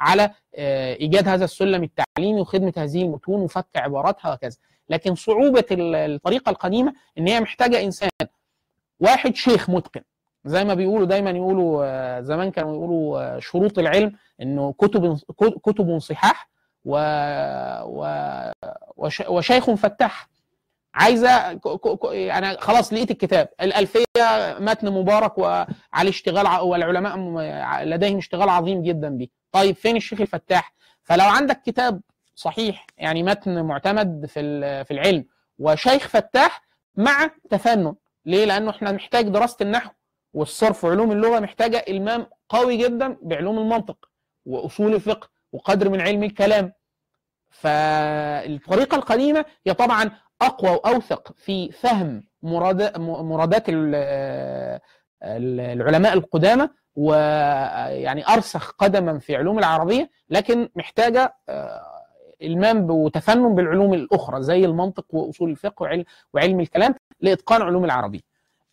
[0.00, 4.56] على آه، إيجاد هذا السلم التعليمي وخدمة هذه المتون وفك عباراتها وكذا.
[4.88, 8.08] لكن صعوبة ال- الطريقة القديمة إن هي محتاجة إنسان
[9.00, 10.00] واحد شيخ متقن.
[10.44, 15.18] زي ما بيقولوا دايما يقولوا آه، زمان كانوا يقولوا آه، شروط العلم إنه كتب
[15.62, 16.50] كتب صحاح
[16.84, 16.96] و
[17.84, 18.06] و
[18.96, 20.28] وش- وشيخ فتاح.
[20.94, 21.60] عايزة
[22.38, 23.48] أنا خلاص لقيت الكتاب.
[23.60, 24.04] الالفيه
[24.58, 27.16] متن مبارك وعلى اشتغال والعلماء
[27.84, 32.00] لديهم اشتغال عظيم جدا به طيب فين الشيخ الفتاح؟ فلو عندك كتاب
[32.34, 35.24] صحيح يعني متن معتمد في في العلم
[35.58, 36.62] وشيخ فتاح
[36.96, 37.94] مع تفنن.
[38.26, 39.90] ليه؟ لأنه إحنا محتاج دراسة النحو
[40.34, 44.08] والصرف وعلوم اللغة محتاجة إلمام قوي جدا بعلوم المنطق
[44.46, 46.72] وأصول الفقه وقدر من علم الكلام.
[47.50, 50.10] فالطريقة القديمة هي طبعا
[50.42, 53.94] أقوى وأوثق في فهم مراد- مرادات ال-
[55.22, 61.82] ال- العلماء القدامى ويعني أرسخ قدما في علوم العربية لكن محتاجة آه،
[62.42, 68.20] إلمام وتفنن بالعلوم الأخرى زي المنطق وأصول الفقه وعلم, وعلم الكلام لإتقان علوم العربية.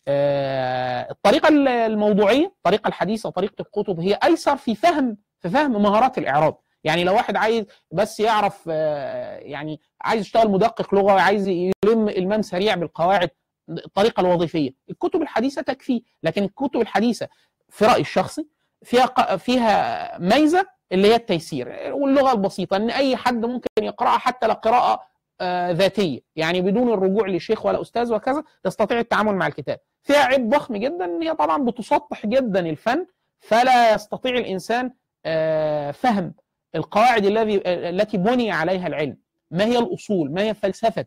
[0.08, 1.48] آه، الطريقة
[1.86, 7.14] الموضوعية الطريقة الحديثة طريقه الكتب هي أيسر في فهم في فهم مهارات الإعراب يعني لو
[7.14, 13.30] واحد عايز بس يعرف آه، يعني عايز يشتغل مدقق لغة وعايز يلم المام سريع بالقواعد
[13.70, 14.70] الطريقة الوظيفية.
[14.90, 17.28] الكتب الحديثة تكفي لكن الكتب الحديثة
[17.68, 18.46] في رأيي الشخصي
[18.84, 24.54] فيها فيها ميزة اللي هي التيسير واللغة البسيطة إن أي حد ممكن يقرأها حتى لو
[24.54, 29.78] قراءة آه، ذاتية يعني بدون الرجوع لشيخ ولا أستاذ وكذا يستطيع التعامل مع الكتاب.
[30.02, 33.06] فيها عيب ضخم جدا إن هي طبعا بتسطح جدا الفن
[33.40, 34.92] فلا يستطيع الإنسان
[35.26, 36.34] آه، فهم
[36.74, 39.16] القواعد الذي التي بني عليها العلم.
[39.50, 41.06] ما هي الأصول؟ ما هي فلسفة؟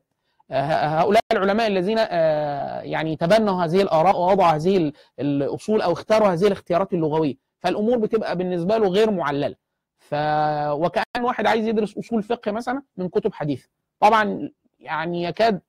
[0.52, 0.62] آه،
[1.02, 6.48] هؤلاء العلماء الذين آه، يعني تبنوا هذه الآراء ووضعوا هذه ال- الأصول أو اختاروا هذه
[6.48, 7.36] الاختيارات اللغوية.
[7.60, 9.56] فالأمور بتبقى بالنسبة له غير معللة.
[10.00, 10.16] ف
[10.70, 13.70] وكأن واحد عايز يدرس أصول فقه مثلا من كتب حديثة.
[14.00, 15.62] طبعا يعني يكاد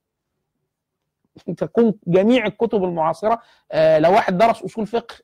[1.57, 3.41] تكون جميع الكتب المعاصرة
[3.73, 5.15] آه، لو واحد درس أصول فقه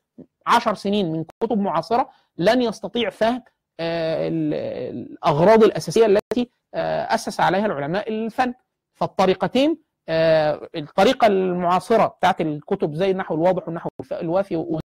[0.47, 3.43] عشر سنين من كتب معاصرة لن يستطيع فهم
[3.81, 8.53] الأغراض الأساسية التي آه، أسس عليها العلماء الفن.
[8.93, 9.77] فالطريقتين
[10.09, 14.79] آه، الطريقة المعاصرة بتاعت الكتب زي النحو الواضح والنحو الوافي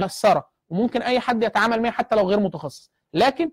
[0.00, 2.90] ميسره وممكن أي حد يتعامل معها حتى لو غير متخصص.
[3.14, 3.50] لكن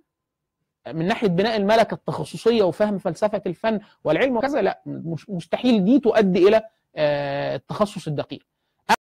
[0.88, 4.82] من ناحية بناء الملكة التخصصية وفهم فلسفة الفن والعلم وكذا لا
[5.28, 6.62] مستحيل دي تؤدي إلى
[6.96, 8.46] آه، التخصص الدقيق.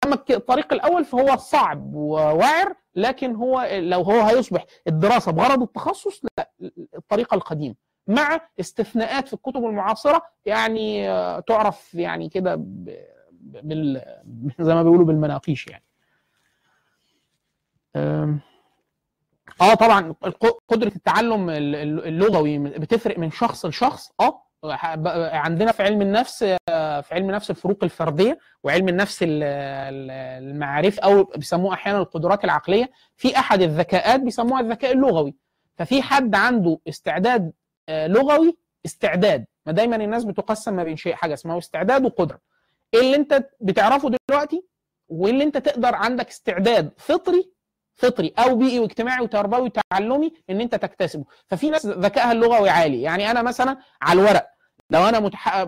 [0.05, 6.51] أما الطريق الأول فهو صعب وواعر لكن هو لو هو هيصبح الدراسة بغرض التخصص لا
[6.97, 7.75] الطريقة القديمه
[8.07, 12.55] مع استثناءات في الكتب المعاصرة يعني آه، تعرف يعني كده
[13.41, 14.03] بال
[14.61, 15.85] زي ما بيقولوا بالمناقيش يعني.
[19.61, 20.15] آه طبعا
[20.69, 27.09] قدرة التعلم ال- ال- اللغوي بتفرق من شخص لشخص آه عندنا في علم النفس في
[27.13, 30.11] علم النفس الفروق الفردية وعلم النفس ال- ال-
[30.51, 35.35] المعارف أو بيسموه أحيانا القدرات العقلية في أحد الذكاءات بيسموها الذكاء اللغوي.
[35.77, 37.53] ففي حد عنده استعداد
[37.89, 39.45] آه، لغوي استعداد.
[39.67, 42.39] ما دايما الناس بتقسم ما بين شيء حاجة اسمها استعداد وقدرة.
[42.95, 44.65] إيه اللي أنت بتعرفه دلوقتي؟
[45.09, 47.51] وايه اللي أنت تقدر عندك استعداد فطري
[47.95, 51.25] فطري أو بيئي واجتماعي وتربوي وتعلمي إن أنت تكتسبه.
[51.47, 53.03] ففي ناس ذكائها اللغوي عالي.
[53.03, 54.52] يعني أنا مثلا على الورق
[54.93, 55.67] لو أنا متح...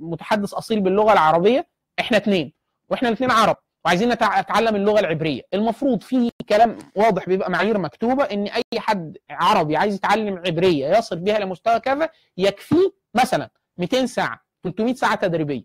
[0.00, 1.68] متحدث أصيل باللغة العربية
[2.00, 2.52] إحنا اثنين
[2.90, 5.42] وإحنا الاثنين عرب وعايزين نتع- نتعلم اللغة العبرية.
[5.54, 11.16] المفروض في كلام واضح بيبقى معايير مكتوبة إن أي حد عربي عايز يتعلم عبرية يصل
[11.16, 15.64] بها لمستوى كذا يكفيه مثلا 200 ساعة 300 ساعة تدريبية.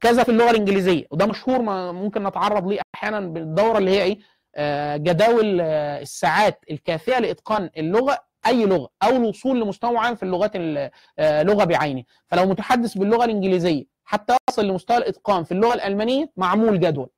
[0.00, 4.18] كذا في اللغة الإنجليزية وده مشهور ما ممكن نتعرض ليه أحيانا بالدورة اللي هي إيه؟
[4.56, 10.56] آه، جداول آه، الساعات الكافية لإتقان اللغة أي لغة أو الوصول لمستوى معين في اللغات
[10.56, 12.04] ال- آه، بعينه.
[12.26, 17.08] فلو متحدث باللغة الإنجليزية حتى يصل لمستوى الإتقان في اللغة الألمانية معمول جدول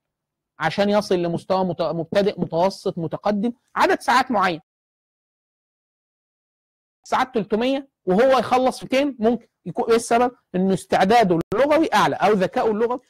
[0.58, 4.60] عشان يصل لمستوى مبتدئ متوسط متقدم عدد ساعات معين.
[7.04, 12.32] ساعات 300 وهو يخلص في 200 ممكن يكون إيه السبب؟ إنه استعداده اللغوي أعلى أو
[12.32, 13.00] ذكائه اللغوي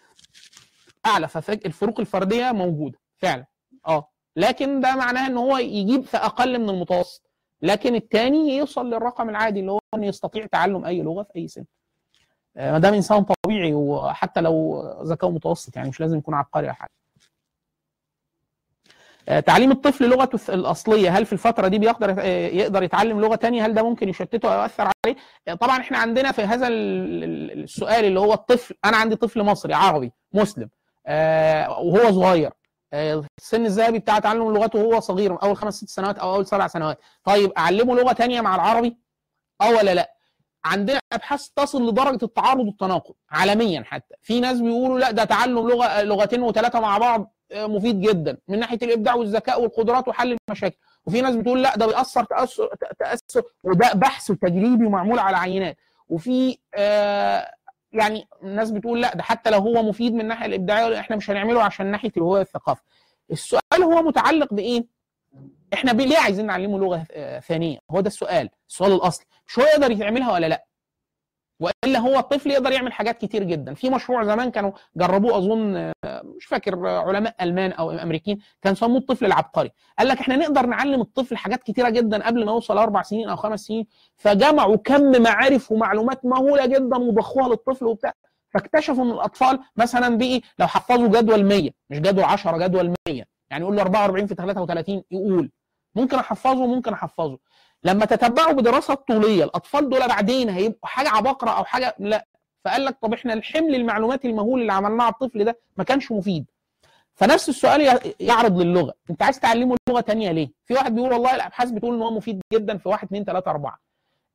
[1.06, 3.46] أعلى فالفروق الفردية موجودة فعلا.
[3.86, 7.30] آه لكن ده معناه إن هو يجيب في أقل من المتوسط.
[7.62, 11.64] لكن الثاني يوصل للرقم العادي اللي هو انه يستطيع تعلم أي لغة في أي سن.
[12.56, 16.74] آه، ما دام إنسان طبيعي وحتى لو ذكاؤه متوسط يعني مش لازم يكون عبقري أو
[16.74, 16.90] حاجة.
[19.28, 23.66] آه، تعليم الطفل لغته الأصلية هل في الفترة دي بيقدر آه، يقدر يتعلم لغة تانية؟
[23.66, 25.16] هل ده ممكن يشتته أو يأثر عليه؟
[25.48, 29.42] آه، طبعا إحنا عندنا في هذا ال- ال- السؤال اللي هو الطفل أنا عندي طفل
[29.42, 30.68] مصري عربي مسلم
[31.06, 32.52] آه، وهو صغير آه،
[32.94, 36.98] السن الذهبي بتاع تعلم اللغات وهو صغير أول خمس ست سنوات أو أول سبع سنوات.
[37.24, 38.96] طيب أعلمه لغة تانية مع العربي؟
[39.60, 40.14] آه ولا لأ؟
[40.64, 44.14] عندنا أبحاث تصل لدرجة التعارض والتناقض عالميا حتى.
[44.22, 48.38] في ناس بيقولوا لأ ده تعلم لغة لغتين وثلاثه مع بعض آه، مفيد جدا.
[48.48, 50.76] من ناحية الإبداع والذكاء والقدرات وحل المشاكل.
[51.06, 55.76] وفي ناس بتقول لأ ده بيأثر تأثر تأثر وده بحث تجريبي ومعمول على عينات
[56.08, 57.50] وفي آه
[57.94, 61.62] يعني ناس بتقول لا ده حتى لو هو مفيد من الناحيه الابداعيه إحنا مش هنعمله
[61.62, 62.82] عشان ناحية الهوية والثقافة.
[63.30, 64.86] السؤال هو متعلق بإيه؟
[65.74, 69.90] إحنا ليه عايزين نعلمه لغة آه، ثانية؟ هو ده السؤال السؤال الاصلي مش هو يقدر
[69.90, 70.64] يعملها ولا لا؟
[71.60, 73.74] وإلا هو الطفل يقدر يعمل حاجات كتير جدا.
[73.74, 79.26] في مشروع زمان كانوا جربوه أظن مش فاكر علماء ألمان أو امريكين كان سموه الطفل
[79.26, 79.70] العبقري.
[79.98, 83.36] قال لك إحنا نقدر نعلم الطفل حاجات كتيرة جدا قبل ما يوصل أربع سنين أو
[83.36, 83.86] خمس سنين.
[84.16, 88.12] فجمعوا كم معارف ومعلومات مهولة جدا وضخوها للطفل وبتاع.
[88.54, 93.64] فاكتشفوا إن الأطفال مثلا بقي لو حفظوا جدول 100 مش جدول 10 جدول 100 يعني
[93.64, 95.50] يقول له 44 في 33 يقول.
[95.94, 97.38] ممكن أحفظه ممكن أحفظه.
[97.84, 102.26] لما تتبعوا بدراسة طولية الأطفال دول بعدين هيبقوا حاجة عباقرة أو حاجة؟ لا.
[102.64, 106.44] فقال لك طب إحنا الحمل المعلوماتي المهول اللي عملناه على الطفل ده ما كانش مفيد.
[107.14, 108.94] فنفس السؤال يعرض للغة.
[109.10, 112.40] أنت عايز تعلمه لغة تانية ليه؟ في واحد بيقول والله الأبحاث بتقول إن هو مفيد
[112.52, 113.78] جدا في 1 2 3 4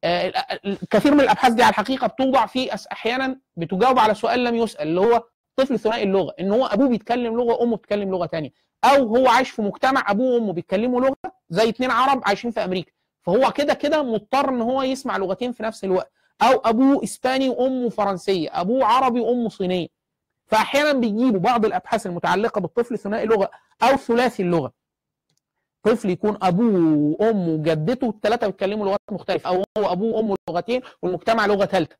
[0.03, 0.33] آه،
[0.65, 5.01] الكثير من الأبحاث دي على الحقيقة بتوضع في أحيانا بتجاوب على سؤال لم يسأل اللي
[5.01, 5.23] هو
[5.55, 8.49] طفل ثنائي اللغة إن هو أبوه بيتكلم لغة وامه بتتكلم لغة تانية.
[8.83, 11.15] أو هو عايش في مجتمع أبوه وأمه بيتكلموا لغة
[11.49, 12.91] زي اتنين عرب عايشين في أمريكا.
[13.21, 16.11] فهو كده كده مضطر إن هو يسمع لغتين في نفس الوقت.
[16.41, 19.87] أو أبوه إسباني وأمه فرنسية أبوه عربي وأمه صينية.
[20.47, 23.49] فأحيانا بيجيبوا بعض الأبحاث المتعلقة بالطفل ثنائي اللغة
[23.83, 24.73] أو ثلاثي اللغة.
[25.83, 29.49] طفل يكون أبوه وأمه وجدته الثلاثه بيتكلموا لغات مختلفة.
[29.49, 31.95] أو هو أبوه وأمه لغتين والمجتمع لغة ثالثه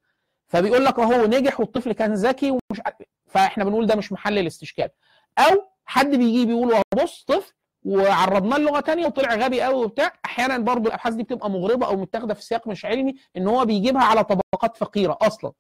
[0.48, 2.82] فبيقول لك أهو نجح والطفل كان ذكي ومش
[3.28, 4.90] فإحنا بنقول ده مش محل الاستشكال.
[5.38, 7.54] أو حد بيجي بيقول بص طفل
[7.86, 10.14] وعرضناه لغه ثانية وطلع غبي قوي وبتاع.
[10.26, 14.04] أحيانا برضو الأبحاث دي بتبقى مغرضة أو متاخدة في سياق مش علمي إن هو بيجيبها
[14.04, 15.52] على طبقات فقيرة أصلا.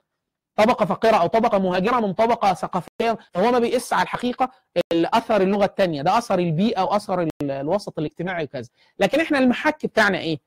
[0.55, 3.17] طبقة فقيرة أو طبقة مهاجرة من طبقة ثقافية.
[3.33, 4.51] فهو ما بيقيس على الحقيقة
[4.93, 8.69] اثر اللغة الثانية ده أثر البيئة وأثر الوسط الاجتماعي وكذا.
[8.99, 10.39] لكن إحنا المحك بتاعنا إيه؟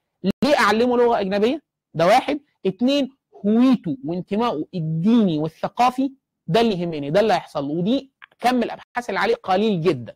[0.45, 1.63] ليه أعلمه لغة أجنبية؟
[1.95, 2.41] ده واحد.
[2.67, 3.11] اثنين
[3.47, 6.13] هويته وانتمائه الديني والثقافي
[6.47, 7.75] ده اللي يهمني ده اللي هيحصل له.
[7.75, 10.15] ودي كم الأبحاث اللي عليه قليل جدا.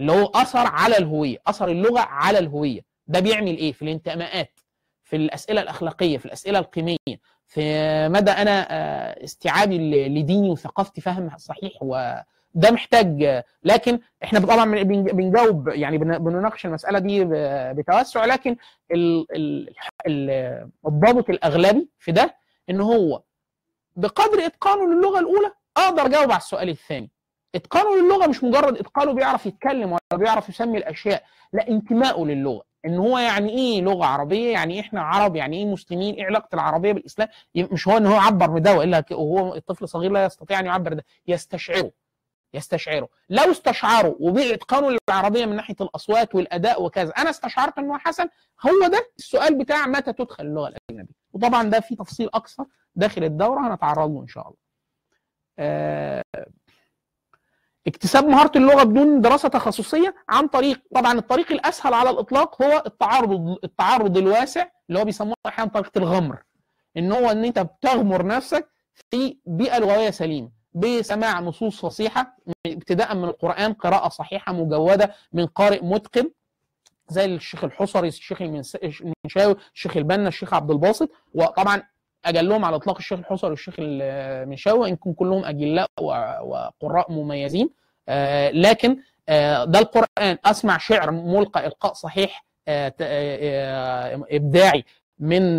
[0.00, 2.80] اللي هو أثر على الهوية أثر اللغة على الهوية.
[3.06, 4.60] ده بيعمل إيه؟ في الانتماءات
[5.04, 6.96] في الأسئلة الأخلاقية في الأسئلة القيمية.
[7.46, 7.60] في
[8.08, 9.78] مدى أنا استيعابي
[10.08, 17.24] لديني وثقافتي فهم صحيح وده محتاج لكن إحنا طبعا بنجاوب يعني بنناقش المسألة دي
[17.74, 18.24] بتوسع.
[18.24, 18.56] لكن
[20.86, 22.34] الضابط الأغلبي في ده
[22.70, 23.22] إن هو
[23.96, 27.10] بقدر إتقانه للغة الأولى أقدر أجاوب على السؤال الثاني.
[27.54, 32.62] اتقانه للغة مش مجرد اتقانه بيعرف يتكلم ولا بيعرف يسمي الأشياء لا انتمائه للغة.
[32.86, 36.48] إن هو يعني إيه لغة عربية؟ يعني إيه إحنا عرب؟ يعني إيه مسلمين؟ إيه علاقة
[36.54, 40.66] العربية بالإسلام؟ مش هو إن هو عبر بده وإلا وهو الطفل الصغير لا يستطيع أن
[40.66, 41.90] يعبر ده يستشعره.
[42.54, 43.08] يستشعره.
[43.30, 47.12] لو استشعره وباتقانه للعربية من ناحية الأصوات والأداء وكذا.
[47.18, 48.28] أنا استشعرت ان هو حسن.
[48.66, 51.14] هو ده السؤال بتاع متى تدخل اللغة الأجنبية.
[51.32, 54.56] وطبعا ده في تفصيل أكثر داخل الدورة هنتعرض له إن شاء الله.
[55.58, 56.22] أه
[57.86, 63.58] اكتساب مهارة اللغة بدون دراسة تخصصية عن طريق طبعا الطريق الأسهل على الإطلاق هو التعرض
[63.64, 66.42] التعرض الواسع اللي هو بيسموه أحيانا طريقة الغمر.
[66.96, 68.68] إن هو إن أنت بتغمر نفسك
[69.10, 75.84] في بيئة لغويه سليمة بسماع نصوص فصيحة ابتداء من القرآن قراءة صحيحة مجودة من قارئ
[75.84, 76.30] متقن
[77.08, 81.10] زي الشيخ الحصري الشيخ المنشاوي الشيخ البنا الشيخ عبد الباسط.
[81.34, 81.82] وطبعا
[82.24, 85.86] أجلهم على إطلاق الشيخ الحصري والشيخ المنشاوي يمكن كلهم أجلاء
[86.42, 87.70] وقراء مميزين.
[88.08, 88.96] آه لكن
[89.28, 90.38] آه ده القرآن.
[90.44, 92.94] أسمع شعر ملقى إلقاء صحيح آه
[94.30, 94.84] إبداعي
[95.18, 95.58] من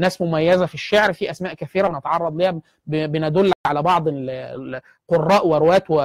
[0.00, 6.00] ناس مميزة في الشعر في أسماء كثيرة بنتعرض ليها بندل على بعض القراء ورواة و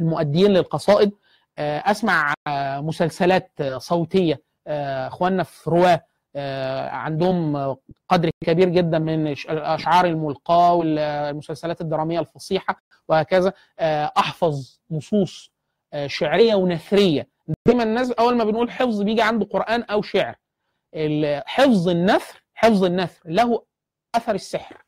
[0.00, 1.12] المؤديين للقصائد.
[1.58, 2.34] أسمع
[2.78, 6.04] مسلسلات صوتية أخواننا في رواة
[6.90, 7.76] عندهم
[8.08, 13.52] قدر كبير جدا من الاشعار الملقاة والمسلسلات الدرامية الفصيحة وهكذا.
[14.18, 15.50] أحفظ نصوص
[16.06, 17.28] شعرية ونثرية.
[17.66, 20.36] دايما الناس أول ما بنقول حفظ بيجي عنده قرآن أو شعر.
[21.46, 23.64] حفظ النثر حفظ النثر له
[24.14, 24.82] أثر السحر.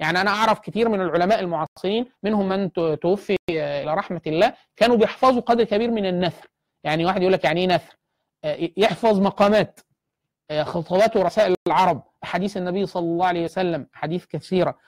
[0.00, 5.40] يعني أنا أعرف كثير من العلماء المعاصرين منهم من توفي إلى رحمة الله كانوا بيحفظوا
[5.40, 6.48] قدر كبير من النثر.
[6.84, 7.96] يعني واحد يقول لك يعني إيه نثر؟
[8.76, 9.80] يحفظ مقامات.
[10.62, 14.78] خطابات ورسائل العرب احاديث النبي صلى الله عليه وسلم حديث كثيرة.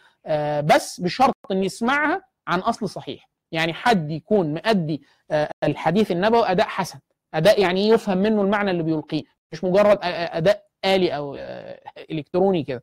[0.64, 3.28] بس بشرط إن يسمعها عن أصل صحيح.
[3.52, 5.02] يعني حد يكون مؤدي
[5.64, 6.98] الحديث النبوي أداء حسن.
[7.34, 9.22] أداء يعني يفهم منه المعنى اللي بيلقيه.
[9.52, 11.38] مش مجرد أداء آلي أو
[12.10, 12.82] إلكتروني كده.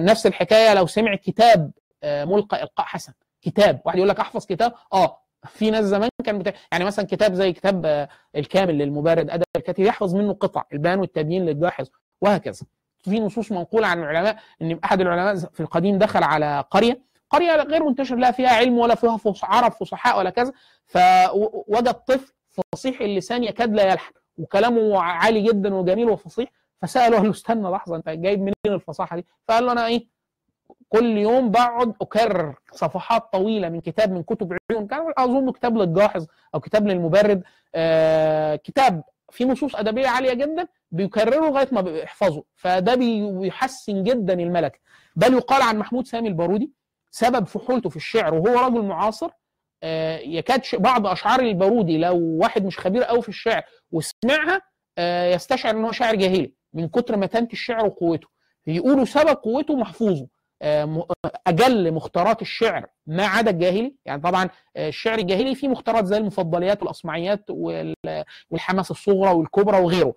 [0.00, 1.70] نفس الحكاية لو سمع كتاب
[2.04, 3.12] ملقى إلقاء حسن.
[3.42, 3.80] كتاب.
[3.84, 5.18] واحد يقول لك أحفظ كتاب؟ آه.
[5.46, 6.52] في ناس زمان كان بتا...
[6.72, 11.86] يعني مثلا كتاب زي كتاب الكامل للمبارد أدب الكاتب يحفظ منه قطع البيان والتبيين للجاحظ
[12.20, 12.66] وهكذا
[12.98, 17.84] في نصوص منقولة عن العلماء إن أحد العلماء في القديم دخل على قرية قرية غير
[17.84, 20.52] منتشر لا فيها علم ولا فيها عرب فصحاء ولا كذا
[20.86, 22.32] فوجد طفل
[22.74, 26.48] فصيح اللسان يكاد لا يلحن وكلامه عالي جدا وجميل وفصيح
[26.82, 30.06] فسأله قال له استنى لحظة أنت جايب منين الفصاحة دي؟ فقال له أنا إيه
[30.92, 36.26] كل يوم بقعد أكرر صفحات طويلة من كتاب من كتب علوم كان أظن كتاب للجاحظ
[36.54, 37.42] أو كتاب للمبرد.
[37.74, 42.44] آه كتاب فيه نصوص أدبية عالية جدا بيكرره لغاية ما بيحفظه.
[42.56, 44.78] فده بيحسن جدا الملكه
[45.16, 46.72] بل يقال عن محمود سامي البارودي
[47.10, 49.30] سبب فحولته في الشعر وهو رجل معاصر.
[49.82, 53.62] آه يكاد بعض أشعار البارودي لو واحد مش خبير قوي في الشعر
[53.92, 54.62] وسمعها
[54.98, 58.28] آه يستشعر إن هو شاعر جاهلي من كتر متانه الشعر وقوته.
[58.66, 60.26] يقولوا سبب قوته محفوظه.
[61.46, 63.94] أجل مختارات الشعر ما عدا الجاهلي.
[64.04, 67.44] يعني طبعا الشعر الجاهلي فيه مختارات زي المفضليات والاصمعيات
[68.50, 70.14] والحماس الصغرى والكبرى وغيره.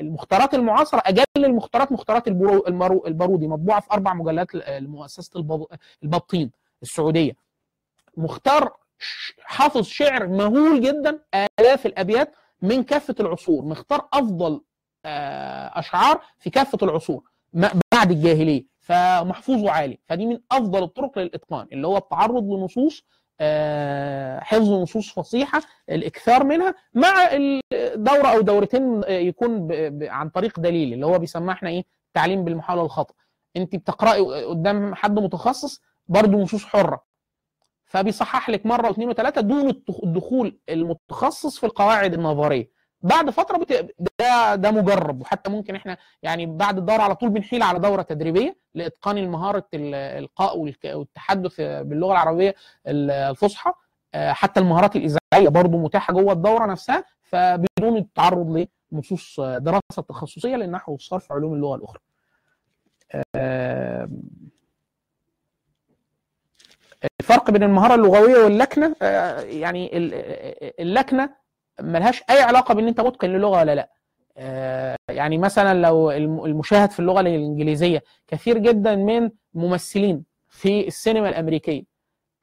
[0.00, 5.44] المختارات المعاصرة أجل المختارات مختارات البارودي مطبوعة في أربع مجلات لمؤسسة
[6.02, 6.50] البطين
[6.82, 7.32] السعودية.
[8.16, 8.76] مختار
[9.42, 11.20] حافظ شعر مهول جدا
[11.60, 13.64] آلاف الأبيات من كافة العصور.
[13.64, 14.60] مختار أفضل
[15.06, 17.22] آه، أشعار في كافة العصور.
[17.92, 23.02] بعد الجاهلية فمحفوظه عالي فدي من أفضل الطرق للإتقان اللي هو التعرض لنصوص
[23.40, 30.60] آه، حفظ نصوص فصيحة الإكثار منها مع الدورة أو دورتين يكون ب- ب- عن طريق
[30.60, 31.84] دليل اللي هو بيسمى إحنا إيه؟
[32.14, 33.14] تعليم بالمحاولة الخطا
[33.56, 37.04] أنت بتقرأي قدام حد متخصص برضه نصوص حرة.
[37.86, 42.70] فبيصحح لك مرة واثنين وثلاثة دون الدخول المتخصص في القواعد النظرية.
[43.04, 43.94] بعد فترة بت...
[44.20, 48.56] ده ده مجرب وحتى ممكن إحنا يعني بعد الدورة على طول بنحيل على دورة تدريبية
[48.74, 52.54] لإتقان المهارة الالقاء والتحدث باللغة العربية
[52.86, 53.72] الفصحى
[54.14, 60.92] آه، حتى المهارات الإذاعية برضو متاحة جوه الدورة نفسها فبدون التعرض لنصوص دراسة تخصصية للنحو
[60.92, 62.00] والصرف علوم اللغة الأخرى.
[63.36, 64.08] آه،
[67.20, 70.14] الفرق بين المهارة اللغوية واللكنة آه، يعني ال-
[70.80, 71.43] اللكنة
[71.80, 73.90] ملهاش أي علاقة بإن أنت متقن للغة ولا لأ.
[74.36, 81.28] آه، يعني مثلا لو الم- المشاهد في اللغة الإنجليزية كثير جدا من ممثلين في السينما
[81.28, 81.82] الأمريكية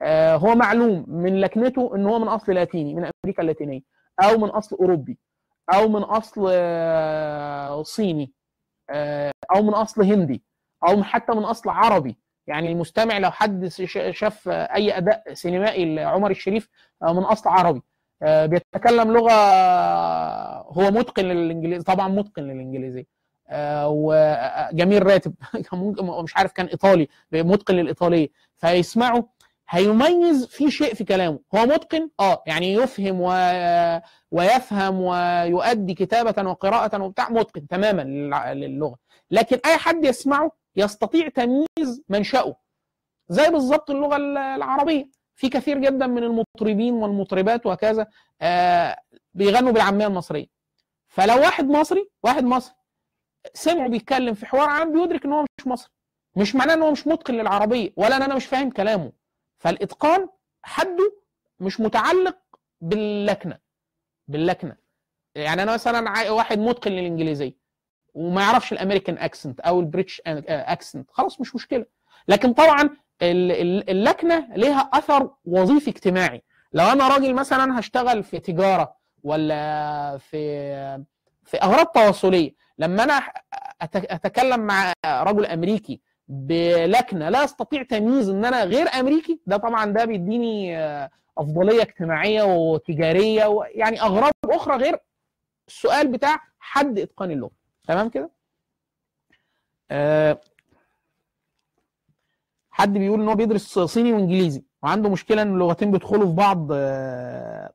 [0.02, 3.82] آه، هو معلوم من لكنته إن هو من أصل لاتيني من أمريكا اللاتينية
[4.24, 5.18] أو من أصل أوروبي
[5.74, 8.34] أو من أصل آه، صيني
[9.56, 10.44] أو من أصل هندي
[10.88, 12.18] أو حتى من أصل عربي.
[12.48, 13.68] يعني المستمع لو حد
[14.12, 16.70] شاف أي أداء سينمائي لعمر الشريف
[17.02, 17.82] من أصل عربي.
[18.22, 19.32] بيتكلم لغة
[20.62, 23.06] هو متقن للإنجليزي طبعا متقن للانجليزيه
[23.52, 25.34] آه، وجميل راتب.
[26.24, 28.30] مش عارف كان إيطالي متقن للإيطالية.
[28.58, 29.30] فيسمعه
[29.70, 31.40] هيميز في شيء في كلامه.
[31.56, 33.28] هو متقن؟ آه يعني يفهم و...
[34.32, 37.30] ويفهم ويؤدي كتابة وقراءة وبتاع.
[37.30, 38.02] متقن تماما
[38.54, 38.96] للغة.
[39.32, 42.56] لكن أي حد يسمعه يستطيع تمييز منشأه.
[43.30, 44.16] زي بالظبط اللغة
[44.56, 45.21] العربية.
[45.42, 48.08] في كثير جدا من المطربين والمطربات وكذا
[48.42, 48.98] آه
[49.34, 50.46] بيغنوا بالعامية المصرية.
[51.08, 52.76] فلو واحد مصري واحد مصري
[53.54, 55.92] سمعه بيتكلم في حوار عام بيدرك إن هو مش مصري.
[56.36, 59.12] مش معناه إن هو مش متقن للعربية ولا إن أنا مش فاهم كلامه.
[59.58, 60.30] فالإتقان
[60.64, 61.14] حده
[61.60, 62.38] مش متعلق
[62.82, 63.58] باللكنة
[64.28, 64.76] باللكنة.
[65.36, 67.58] يعني أنا مثلا واحد متقن للإنجليزية
[68.14, 71.86] وما يعرفش ال American accent أو ال British accent خلاص مش مشكلة.
[72.28, 72.90] لكن طبعا
[73.22, 76.44] اللكنة ليها أثر وظيفي اجتماعي.
[76.74, 80.38] لو أنا راجل مثلا هشتغل في تجارة ولا في
[81.46, 83.14] في أغراض تواصلية لما أنا
[83.82, 90.06] أتكلم مع رجل أمريكي بلكنة لا أستطيع تمييز إن أنا غير أمريكي ده طبعا ده
[90.06, 90.78] بيديني
[91.38, 94.98] أفضلية اجتماعية وتجارية ويعني أغراض أخرى غير
[95.68, 97.52] السؤال بتاع حد إتقان اللغة.
[97.88, 98.32] تمام كده؟
[99.92, 100.42] آه،
[102.82, 106.68] حد بيقول إن هو بيدرس صيني وإنجليزي وعنده مشكلة إن اللغتين بيدخلوا في بعض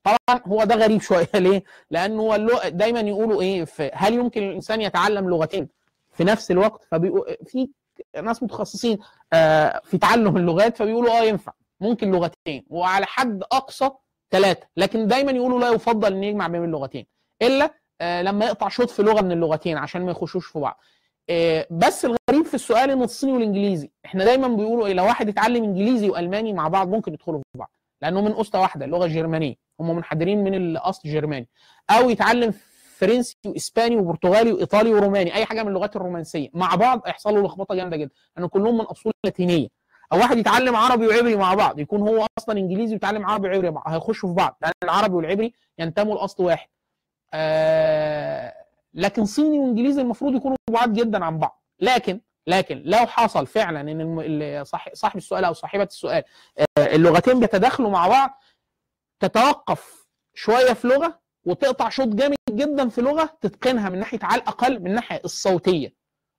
[0.05, 2.37] طبعا هو ده غريب شوية ليه؟ لأن هو
[2.69, 5.69] دايما يقولوا إيه في هل يمكن الإنسان يتعلم لغتين
[6.13, 6.89] في نفس الوقت؟
[7.47, 7.69] في
[8.23, 8.99] ناس متخصصين
[9.33, 13.91] آه، في تعلم اللغات فبيقولوا آه ينفع ممكن لغتين وعلى حد أقصى
[14.31, 17.07] ثلاثة لكن دايما يقولوا لا يفضل إن يجمع بين اللغتين
[17.43, 20.81] إلا آه، لما يقطع شوط في لغة من اللغتين عشان ما يخشوش في بعض.
[21.71, 23.91] بس الغريب في السؤال ان الصيني والإنجليزي.
[24.07, 27.71] إحنا دايما بيقولوا إيه لو واحد اتعلم إنجليزي وألماني مع بعض ممكن يدخلوا في بعض
[28.03, 31.49] لأنه من اسره واحدة اللغة الجرمانيه هم منحدرين من الأصل الجرماني
[31.91, 32.55] أو يتعلم
[32.97, 36.49] فرنسي وإسباني وبرتغالي وإيطالي وروماني أي حاجة من اللغات الرومانسية.
[36.55, 39.69] مع بعض يحصل له لخبطة جامدة جدا لأن كلهم من أصول لاتينية.
[40.13, 44.29] أو واحد يتعلم عربي وعبري مع بعض يكون هو أصلا إنجليزي ويتعلم عربي وعبري هيخشوا
[44.29, 46.69] في بعض لأن العربي والعبري ينتموا لأصل واحد.
[47.35, 48.55] آه
[48.97, 51.63] لكن صيني وانجليزي المفروض يكونوا بعاد جدا عن بعض.
[51.81, 56.23] لكن لكن لو حصل فعلا إن صاحب السؤال أو صاحبة السؤال
[56.59, 58.41] آه، اللغتين بيتداخلوا مع بعض
[59.23, 64.81] تتوقف شوية في لغة وتقطع شوط جامد جدا في لغة تتقنها من ناحية على الأقل
[64.81, 65.95] من الناحيه الصوتية.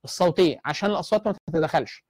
[0.05, 2.05] الصوتية عشان الأصوات ما تتداخلش.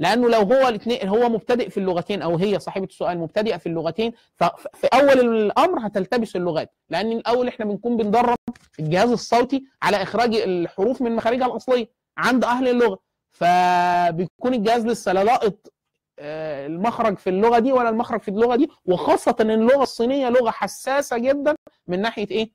[0.00, 4.12] لأنه لو هو الاثنين هو مبتدئ في اللغتين أو هي صاحبة السؤال مبتدئة في اللغتين
[4.36, 6.74] ففي أول الأمر هتلتبس اللغات.
[6.90, 8.36] لأن الأول إحنا بنكون بندرب
[8.80, 12.98] الجهاز الصوتي على إخراج الحروف من مخارجها الأصلية عند أهل اللغة.
[13.30, 15.54] فبيكون الجهاز لسه لا لاقط
[16.18, 18.68] آه، المخرج في اللغة دي ولا المخرج في اللغة دي.
[18.84, 21.54] وخاصة إن اللغة الصينية لغة حساسة جدا
[21.86, 22.50] من ناحية إيه؟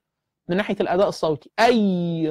[0.48, 1.50] من ناحية الأداء الصوتي.
[1.60, 2.22] أي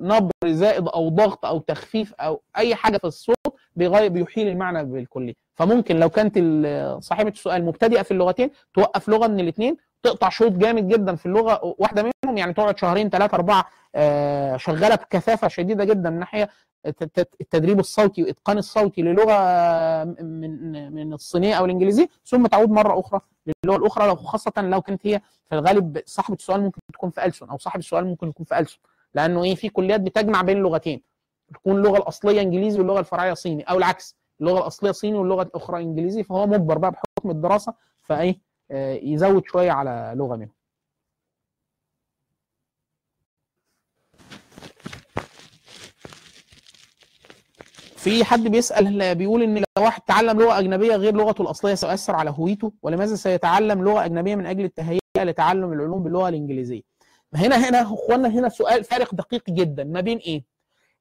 [0.00, 3.33] نبر زائد أو ضغط أو تخفيف أو أي حاجة في الصوت
[3.76, 6.38] بيغير بيحيل المعنى بالكلي فممكن لو كانت
[7.02, 11.74] صاحبة السؤال مبتدئة في اللغتين توقف لغة من الاثنين تقطع شوط جامد جدا في اللغة
[11.78, 13.64] واحدة منهم يعني تقعد شهرين ثلاثة أربعة
[13.94, 16.48] آه، شغالة بكثافة شديدة جدا من ناحية
[17.40, 19.34] التدريب الصوتي وإتقان الصوتي للغة
[20.04, 23.20] من من الصينية أو الإنجليزية ثم تعود مرة أخرى
[23.64, 27.48] للغة الأخرى لو خاصة لو كانت هي في الغالب صاحبة السؤال ممكن تكون في ألسن
[27.48, 28.78] أو صاحب السؤال ممكن يكون في ألسن.
[29.14, 31.02] لأنه إيه؟ في كليات بتجمع بين اللغتين
[31.54, 36.22] تكون اللغة الأصلية إنجليزي واللغة الفرعية صيني أو العكس اللغة الأصلية صيني واللغة الأخرى إنجليزي
[36.22, 38.40] فهو مجبر بقى بحكم الدراسة فإيه
[38.70, 40.54] آه، يزود شوية على لغة منهم.
[47.96, 52.30] في حد بيسأل بيقول إن لو واحد تعلم لغة أجنبية غير لغته الأصلية سيؤثر على
[52.30, 56.82] هويته؟ ولماذا سيتعلم لغة أجنبية من أجل التهيئة لتعلم العلوم باللغة الإنجليزية؟
[57.34, 59.84] هنا هنا أخوانا هنا سؤال فارق دقيق جدا.
[59.84, 60.44] ما بين إيه؟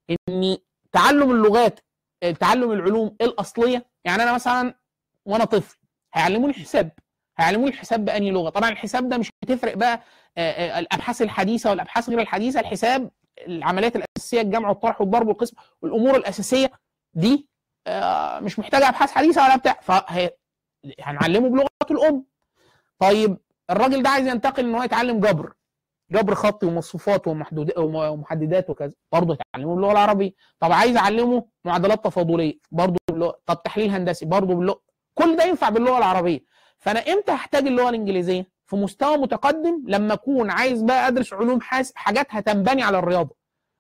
[0.10, 0.58] إن
[0.91, 1.80] تعلم اللغات
[2.39, 4.74] تعلم العلوم الأصلية يعني أنا مثلا
[5.26, 5.78] وأنا طفل
[6.14, 6.91] هيعلموني حساب
[7.38, 8.49] هيعلموني الحساب باني لغة.
[8.49, 10.04] طبعا الحساب ده مش هتفرق بقى
[10.80, 13.12] الأبحاث الحديثة والأبحاث غير الحديثة الحساب
[13.47, 16.72] العمليات الأساسية الجمع والطرح والضرب والقسم والأمور الأساسية
[17.14, 17.47] دي
[18.41, 19.80] مش محتاجة أبحاث حديثة ولا بتاع.
[19.82, 22.26] فهنعلمه بلغته الأم.
[22.99, 23.38] طيب
[23.70, 25.54] الراجل ده عايز ينتقل إن هو يتعلم جبر.
[26.14, 27.28] جبر خطي ومصفوفات
[27.78, 28.93] ومحددات وكذا.
[29.11, 30.32] برضه يتعلمه باللغة العربية.
[30.59, 32.59] طب عايز أعلمه معادلات تفاضلية.
[32.72, 34.26] برضه باللغة طب تحليل هندسي.
[34.26, 34.82] برضه باللغة
[35.14, 36.39] كل ده ينفع باللغة العربية.
[36.80, 41.93] فأنا إمتى احتاج اللغة الإنجليزية؟ في مستوى متقدم لما أكون عايز بقى أدرس علوم حاسب
[41.95, 43.36] حاجات هتنبني على الرياضة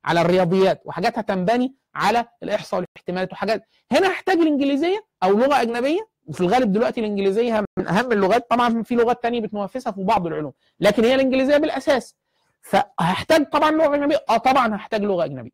[0.05, 3.63] على الرياضيات وحاجات هتنبني على الإحصاء والاحتمالات وحاجات.
[3.91, 8.49] هنا احتاج الإنجليزية أو لغة أجنبية؟ وفي الغالب دلوقتي الإنجليزية من أهم اللغات.
[8.49, 12.15] طبعا في لغات ثانية بتنافسها في بعض العلوم لكن هي الإنجليزية بالأساس.
[12.63, 14.25] فهحتاج طبعا لغة أجنبية.
[14.29, 15.51] آه طبعا هحتاج لغة أجنبية.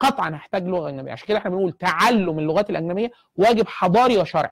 [0.00, 1.12] قطعا هحتاج لغة أجنبية.
[1.12, 4.50] عشان كده إحنا بنقول تعلم اللغات الأجنبية واجب حضاري وشرعي.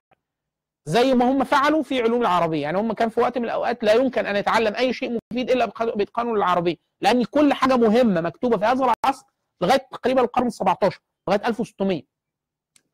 [0.84, 2.62] زي ما هم فعلوا في علوم العربية.
[2.62, 5.66] يعني هم كان في وقت من الأوقات لا يمكن أن يتعلم أي شيء مفيد إلا
[5.66, 9.26] باتقانه للعربيه لأن كل حاجة مهمة مكتوبة في هذا العصر
[9.60, 10.94] لغاية تقريبا القرن ال17
[11.28, 12.02] لغاية 1600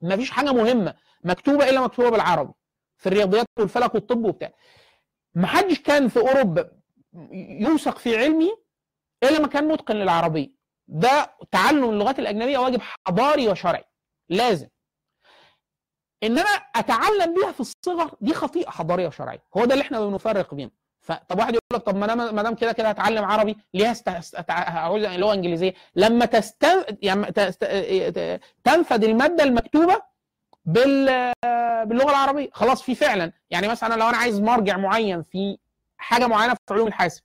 [0.01, 2.53] ما فيش حاجة مهمة مكتوبة إلا مكتوبة بالعربي.
[2.99, 4.53] في الرياضيات والفلك والطب وبتاع.
[5.35, 6.71] ما حدش كان في أوروبا
[7.33, 8.59] يوثق في علمه
[9.23, 10.51] إلا ما كان متقن للعربية.
[10.89, 13.85] ده تعلم اللغات الأجنبية واجب حضاري وشرعي.
[14.29, 14.69] لازم.
[16.23, 19.43] إن أنا أتعلم بيها في الصغر دي خطيئة حضارية وشرعية.
[19.57, 22.55] هو ده اللي إحنا بنفرق بينه فطب واحد يقول لك طب ما أنا ما دام
[22.55, 23.57] كده كده هتعلم عربي.
[23.75, 23.95] ليه.
[24.49, 26.67] عاوز لغه إنجليزية؟ لما تست...
[27.03, 27.65] يعني تست...
[28.65, 30.03] تنفذ المادة المكتوبة
[30.65, 31.33] بال...
[31.87, 32.49] باللغة العربية.
[32.53, 33.33] خلاص في فعلا.
[33.51, 35.59] يعني مثلا لو أنا عايز مرجع معين في
[35.99, 37.23] حاجة معينة في علوم الحاسب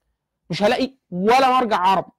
[0.51, 2.11] مش هلاقي ولا مرجع عربي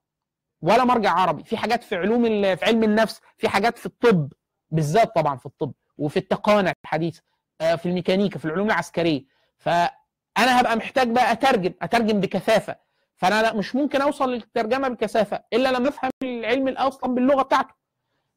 [0.63, 1.45] ولا مرجع عربي.
[1.45, 2.23] في حاجات في علوم.
[2.57, 4.33] في علم النفس في حاجات في الطب
[4.71, 7.23] بالذات طبعا في الطب وفي التقانة الحديثه
[7.61, 9.25] في الميكانيكا في العلوم العسكرية.
[9.59, 12.77] فأنا هبقى محتاج بقى أترجم أترجم بكثافة.
[13.17, 17.75] فأنا لا مش ممكن أوصل للترجمة بكثافة إلا لما أفهم العلم أصلا باللغة بتاعته.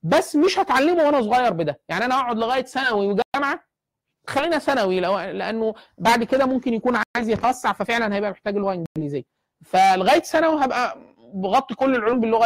[0.03, 1.79] بس مش هتعلمه وأنا صغير بده.
[1.89, 3.63] يعني أنا أقعد لغاية ثانوي وجامعة
[4.27, 9.34] خلينا ثانوي لأنه بعد كده ممكن يكون عايز يتوسع ففعلا هيبقى محتاج اللغة الإنجليزية.
[9.64, 10.97] فلغاية ثانوي هبقى
[11.34, 12.45] بغطي كل العلوم باللغة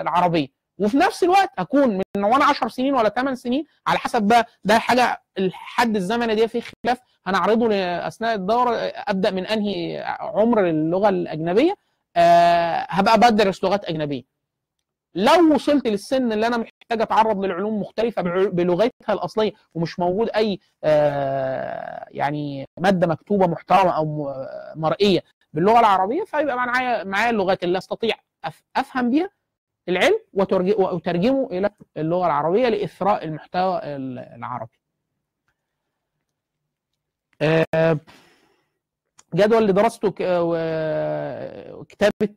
[0.00, 0.48] العربية.
[0.78, 4.78] وفي نفس الوقت أكون من وأنا 10 سنين ولا 8 سنين على حسب بقى ده
[4.78, 7.74] حاجة الحد الزمني دي فيه خلاف هنعرضه
[8.06, 11.74] اثناء الدورة أبدأ من أنهي عمر اللغة الأجنبية
[12.16, 14.22] أه هبقى بدرس لغات أجنبية.
[15.14, 22.06] لو وصلت للسن اللي أنا محتاج أتعرض للعلوم مختلفة بلغتها الأصلية ومش موجود أي أه
[22.10, 24.34] يعني مادة مكتوبة محترمة أو
[24.76, 25.20] مرئية
[25.56, 28.14] باللغة العربية فيبقى معايا معايا اللغات اللي أستطيع
[28.76, 29.30] أفهم بيها
[29.88, 30.18] العلم
[30.78, 34.78] وترجمه إلى اللغة العربية لإثراء المحتوى العربي.
[39.34, 40.08] جدول لدراسته
[41.72, 42.28] وكتابه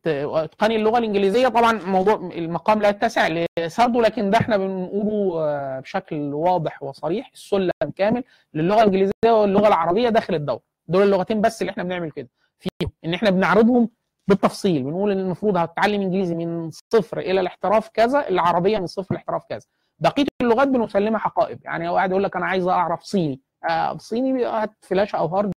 [0.43, 1.47] اتقان اللغة الإنجليزية.
[1.47, 3.27] طبعا موضوع المقام لا يتسع
[3.59, 9.11] لسرده لكن ده إحنا بنقوله بشكل واضح وصريح السلم كامل للغة الإنجليزية
[9.41, 12.29] واللغة العربية داخل الدوره دول اللغتين بس اللي إحنا بنعمل كده.
[12.59, 13.89] فيهم إن إحنا بنعرضهم
[14.27, 19.43] بالتفصيل بنقول إن المفروض هتتعلم إنجليزي من صفر إلى الاحتراف كذا العربية من صفر لاحتراف
[19.49, 19.65] كذا.
[19.99, 23.41] بقية اللغات بنسلمها حقائب يعني واحد يقول لك أنا عايز أعرف صيني.
[23.69, 25.51] آه صيني هات فلاشه أو هارد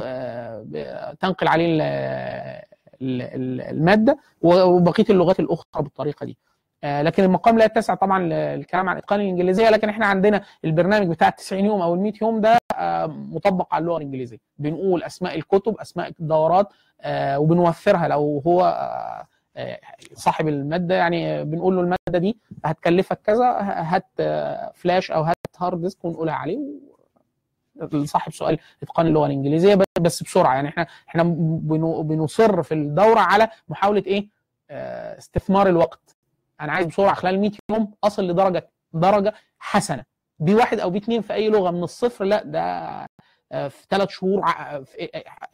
[0.00, 1.66] آه تنقل عليه
[3.02, 6.38] المادة وبقية اللغات الأخرى بالطريقة دي.
[6.84, 11.34] لكن المقام لا يتسع طبعا الكلام عن إتقان الإنجليزية لكن إحنا عندنا البرنامج بتاع ال
[11.34, 12.58] 90 يوم أو ال 100 يوم ده
[13.06, 14.38] مطبق على اللغة الإنجليزية.
[14.58, 16.68] بنقول أسماء الكتب أسماء الدورات
[17.00, 18.08] آه وبنوفرها.
[18.08, 18.64] لو هو
[19.56, 19.80] آه
[20.14, 24.06] صاحب المادة يعني بنقول له المادة دي هتكلفك كذا هات
[24.74, 26.58] فلاش أو هات hard disk ونقولها عليه
[28.04, 30.54] صاحب سؤال إتقان اللغة الإنجليزية بس بسرعة.
[30.54, 31.22] يعني إحنا إحنا
[32.02, 34.28] بنصر في الدورة على محاولة إيه؟
[35.18, 36.16] استثمار الوقت.
[36.60, 40.04] أنا عايز بسرعة خلال 100 يوم اصل لدرجه درجه حسنه.
[40.38, 43.06] B واحد أو B اثنين في اي لغه من الصفر لا ده
[43.68, 44.44] في ثلاث شهور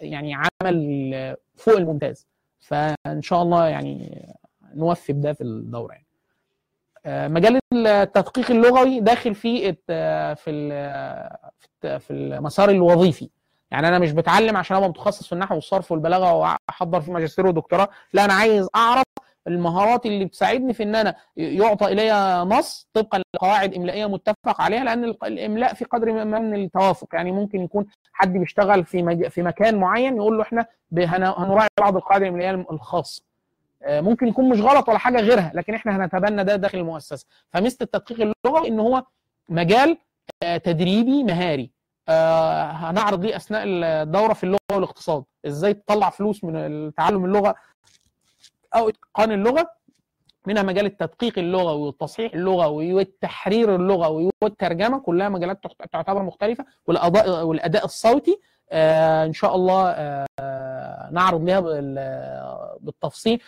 [0.01, 2.27] يعني عمل فوق الممتاز.
[2.61, 4.27] فان شاء الله يعني
[4.75, 6.07] نوفي بده في الدورة يعني.
[7.35, 9.73] مجال التدقيق اللغوي داخل في
[10.35, 10.69] في
[11.81, 13.31] في المسار الوظيفي.
[13.71, 17.89] يعني أنا مش بتعلم عشان أبقى متخصص في النحو والصرف والبلاغة وأحضر في ماجستير ودكتوراه
[18.13, 19.05] لا أنا عايز أعرف
[19.47, 22.13] المهارات اللي بتساعدني في إن أنا يعطى الي
[22.45, 27.09] نص طبقا لقواعد إملائية متفق عليها لأن الإملاء في قدر ما من التوافق.
[27.13, 29.29] يعني ممكن يكون حد بيشتغل في مج...
[29.29, 30.67] في مكان معين يقول له إحنا
[31.39, 33.23] هنراعي بعض القواعد الإملائية الخاصة.
[33.89, 37.27] ممكن يكون مش غلط ولا حاجة غيرها لكن إحنا هنتبنى ده داخل المؤسسة.
[37.53, 39.05] فميزه التدقيق اللغوي إن هو
[39.49, 39.99] مجال
[40.65, 41.71] تدريبي مهاري.
[42.09, 47.55] هنعرض ليه أثناء الدورة في اللغة والاقتصاد؟ إزاي تطلع فلوس من تعلم اللغة
[48.75, 49.71] أو إتقان اللغة
[50.47, 55.59] منها مجال التدقيق اللغوي والتصحيح اللغوي والتحرير اللغوي والترجمة كلها مجالات
[55.93, 58.41] تعتبر مختلفة والاداء والأداء الصوتي
[58.71, 60.27] آه إن شاء الله آه
[61.13, 61.61] نعرض ليها
[62.81, 63.43] بالتفصيل.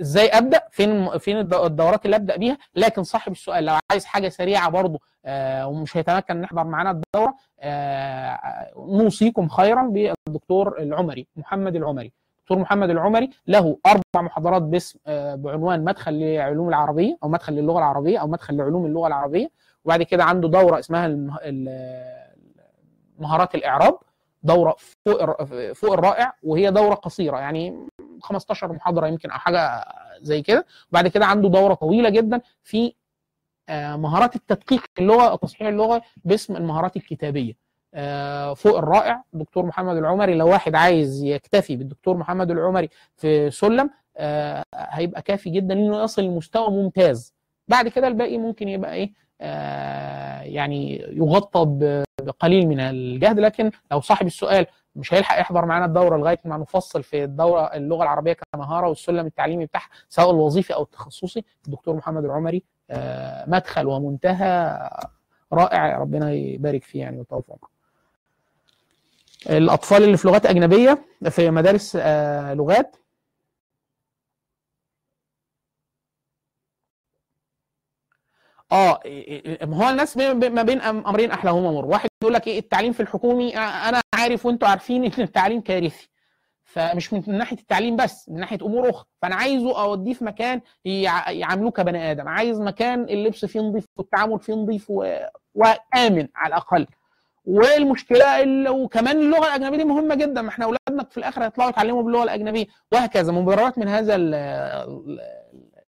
[0.00, 4.70] إزاي أبدأ؟ فين فين الدورات اللي أبدأ بيها؟ لكن صاحب السؤال لو عايز حاجة سريعة
[4.70, 7.34] برضه آه ومش هيتمكن نحضر معانا الدورة
[8.76, 12.12] نوصيكم خيرا بالدكتور العمري محمد العمري.
[12.44, 14.98] دكتور محمد العمري له أربع محاضرات باسم
[15.34, 19.50] بعنوان مدخل لعلوم العربية أو مدخل للغة العربية أو مدخل لعلوم اللغة العربية.
[19.84, 21.08] وبعد كده عنده دورة اسمها
[23.18, 23.98] مهارات الإعراب
[24.42, 24.76] دورة
[25.06, 27.86] فوق فوق الرائع وهي دورة قصيرة يعني
[28.22, 29.84] 15 محاضرة يمكن أو حاجة
[30.20, 30.66] زي كده.
[30.90, 32.94] وبعد كده عنده دورة طويلة جدا في
[33.70, 37.63] مهارات التدقيق اللغة أو تصحيح اللغة باسم المهارات الكتابية.
[38.56, 40.34] فوق الرائع دكتور محمد العمري.
[40.34, 43.90] لو واحد عايز يكتفي بالدكتور محمد العمري في سلم
[44.74, 47.34] هيبقى كافي جدا انه يصل لمستوى ممتاز.
[47.68, 49.12] بعد كده الباقي ممكن يبقى إيه؟
[50.54, 51.64] يعني يغطى
[52.22, 53.38] بقليل من الجهد.
[53.40, 54.66] لكن لو صاحب السؤال
[54.96, 59.66] مش هيلحق يحضر معانا الدورة لغاية ما نفصل في الدورة اللغة العربية كمهارة والسلم التعليمي
[59.66, 62.62] بتاعها سواء الوظيفي أو التخصصي الدكتور محمد العمري
[63.46, 64.78] مدخل ومنتهى
[65.52, 65.98] رائع.
[65.98, 67.42] ربنا يبارك فيه يعني ويطول
[69.50, 71.96] الأطفال اللي في لغات أجنبية في مدارس
[72.56, 72.96] لغات.
[78.72, 79.00] آه
[79.62, 81.84] ما هو الناس ما بين أمرين أحلاهما مر.
[81.86, 86.08] واحد يقول لك إيه التعليم في الحكومي أنا عارف وأنتوا عارفين إن التعليم كارثي.
[86.64, 89.04] فمش من ناحية التعليم بس من ناحية أمور أخرى.
[89.22, 92.28] فأنا عايزه أوديه في مكان يعاملوه كبني آدم.
[92.28, 94.90] عايز مكان اللبس فيه نظيف والتعامل فيه نظيف
[95.54, 96.86] وآمن على الأقل.
[97.44, 100.42] والمشكلة وكمان اللغة الأجنبية دي مهمة جدا.
[100.42, 103.32] ما إحنا أولادنا في الآخر هيطلعوا يتعلموا باللغة الأجنبية وهكذا.
[103.32, 104.14] مبررات من هذا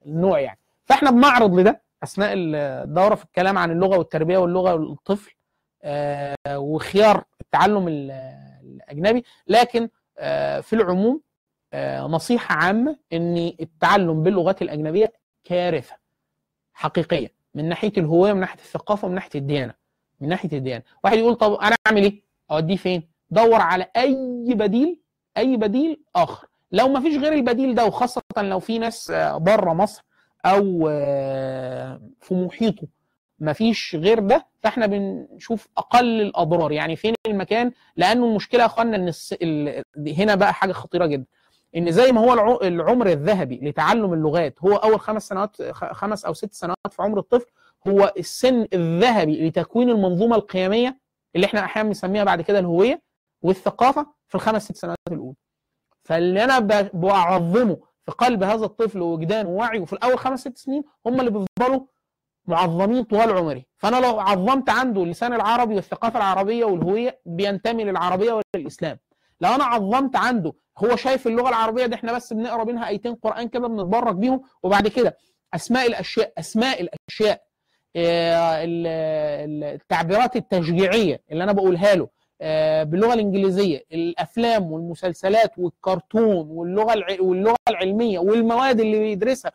[0.06, 0.58] النوع يعني.
[0.84, 5.34] فإحنا بنعرض لده أثناء الدورة في الكلام عن اللغة والتربية واللغة والطفل
[6.48, 9.24] وخيار التعلم الأجنبي.
[9.46, 9.88] لكن
[10.62, 11.20] في العموم
[12.14, 15.12] نصيحة عامة إن التعلم باللغات الأجنبية
[15.44, 15.94] كارثة
[16.72, 19.74] حقيقية من ناحية الهوية من ناحية الثقافة ومن ناحية الديانة.
[20.20, 20.82] من ناحية الديانة.
[21.04, 24.14] واحد يقول طب أنا أعمل إيه؟ أوديه فين؟ دور على أي
[24.54, 25.00] بديل
[25.36, 26.46] أي بديل آخر.
[26.72, 30.04] لو ما فيش غير البديل ده وخاصة لو في ناس بره مصر
[30.46, 30.88] أو
[32.20, 32.86] في محيطه
[33.38, 36.72] ما فيش غير ده فإحنا بنشوف أقل الأضرار.
[36.72, 39.34] يعني فين المكان؟ لأنه المشكلة يا أخوانا إن الس...
[39.42, 39.82] ال...
[40.16, 41.24] هنا بقى حاجة خطيرة جدا.
[41.76, 46.52] إن زي ما هو العمر الذهبي لتعلم اللغات هو أول خمس سنوات خمس أو ست
[46.54, 47.46] سنوات في عمر الطفل
[47.88, 50.98] هو السن الذهبي لتكوين المنظومة القيمية
[51.36, 53.02] اللي إحنا أحيانا بنسميها بعد كده الهوية
[53.42, 55.34] والثقافة في الخمس ست سنوات الأولى.
[56.04, 56.58] فاللي أنا
[56.94, 57.76] بعظمه
[58.06, 61.86] في قلب هذا الطفل ووجدانه ووعيه في الأول خمس ست سنين هم اللي بيفضلوا
[62.46, 63.66] معظمين طوال عمري.
[63.78, 68.98] فأنا لو عظمت عنده اللسان العربي والثقافة العربية والهوية بينتمي للعربية وللاسلام
[69.40, 73.48] لو أنا عظمت عنده هو شايف اللغة العربية دي إحنا بس بنقرأ منها آيتين قرآن
[73.48, 75.16] كده بنتبرك بيهم وبعد كده
[75.54, 77.42] أسماء الأشياء أسماء الأشياء
[79.74, 82.08] التعبيرات التشجيعية اللي أنا بقولها له
[82.84, 89.52] باللغة الإنجليزية الأفلام والمسلسلات والكرتون واللغة واللغة العلمية والمواد اللي بيدرسها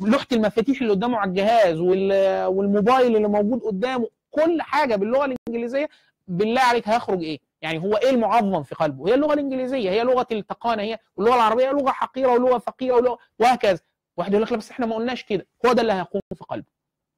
[0.00, 5.88] ولوحه المفاتيح اللي قدامه على الجهاز والموبايل اللي موجود قدامه كل حاجة باللغة الإنجليزية
[6.28, 10.26] بالله عليك هيخرج إيه؟ يعني هو إيه المعظم في قلبه؟ هي اللغة الإنجليزية هي لغة
[10.32, 13.78] التقانة هي واللغة العربية لغة حقيرة ولغة فقيرة ولغه وهكذا
[14.18, 15.46] واحد يقول لك لا بس إحنا ما قلناش كده.
[15.66, 16.66] هو ده اللي هيقوم في قلبه.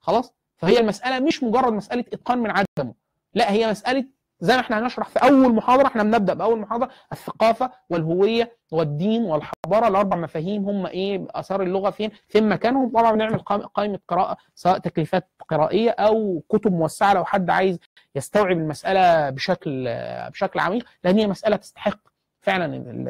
[0.00, 2.94] خلاص؟ فهي المسألة مش مجرد مسألة إتقان من عدمه.
[3.34, 4.04] لا هي مسألة
[4.40, 9.88] زي ما إحنا هنشرح في أول محاضرة إحنا بنبدأ بأول محاضرة الثقافة والهوية والدين والحضارة
[9.88, 12.88] الأربع مفاهيم هم إيه آثار اللغة فين فين مكانهم.
[12.88, 13.38] طبعا بنعمل
[13.74, 17.78] قائمه قراءة سواء تكليفات قرائية أو كتب موسعة لو حد عايز
[18.14, 19.88] يستوعب المسألة بشكل
[20.30, 21.98] بشكل عميق لأن هي مسألة تستحق
[22.40, 23.08] فعلا ال-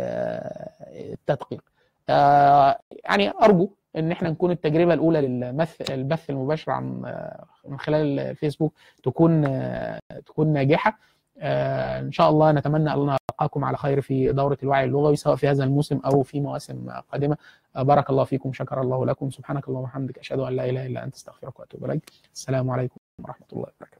[1.12, 1.62] التدقيق.
[2.08, 7.02] آه، يعني أرجو إن إحنا نكون التجربة الأولى للمث البث المباشر عن
[7.68, 9.42] من خلال الفيسبوك تكون
[10.26, 10.98] تكون ناجحة.
[11.42, 15.48] آه، إن شاء الله نتمنى أن نلقاكم على خير في دورة الوعي اللغوي سواء في
[15.48, 17.36] هذا الموسم أو في مواسم قادمة.
[17.76, 19.30] آه، بارك الله فيكم شكر الله لكم.
[19.30, 22.10] سبحانك اللهم وبحمدك أشهد أن لا إله إلا أنت أستغفرك وأتوب إليك.
[22.34, 23.99] السلام عليكم ورحمة الله وبركاته.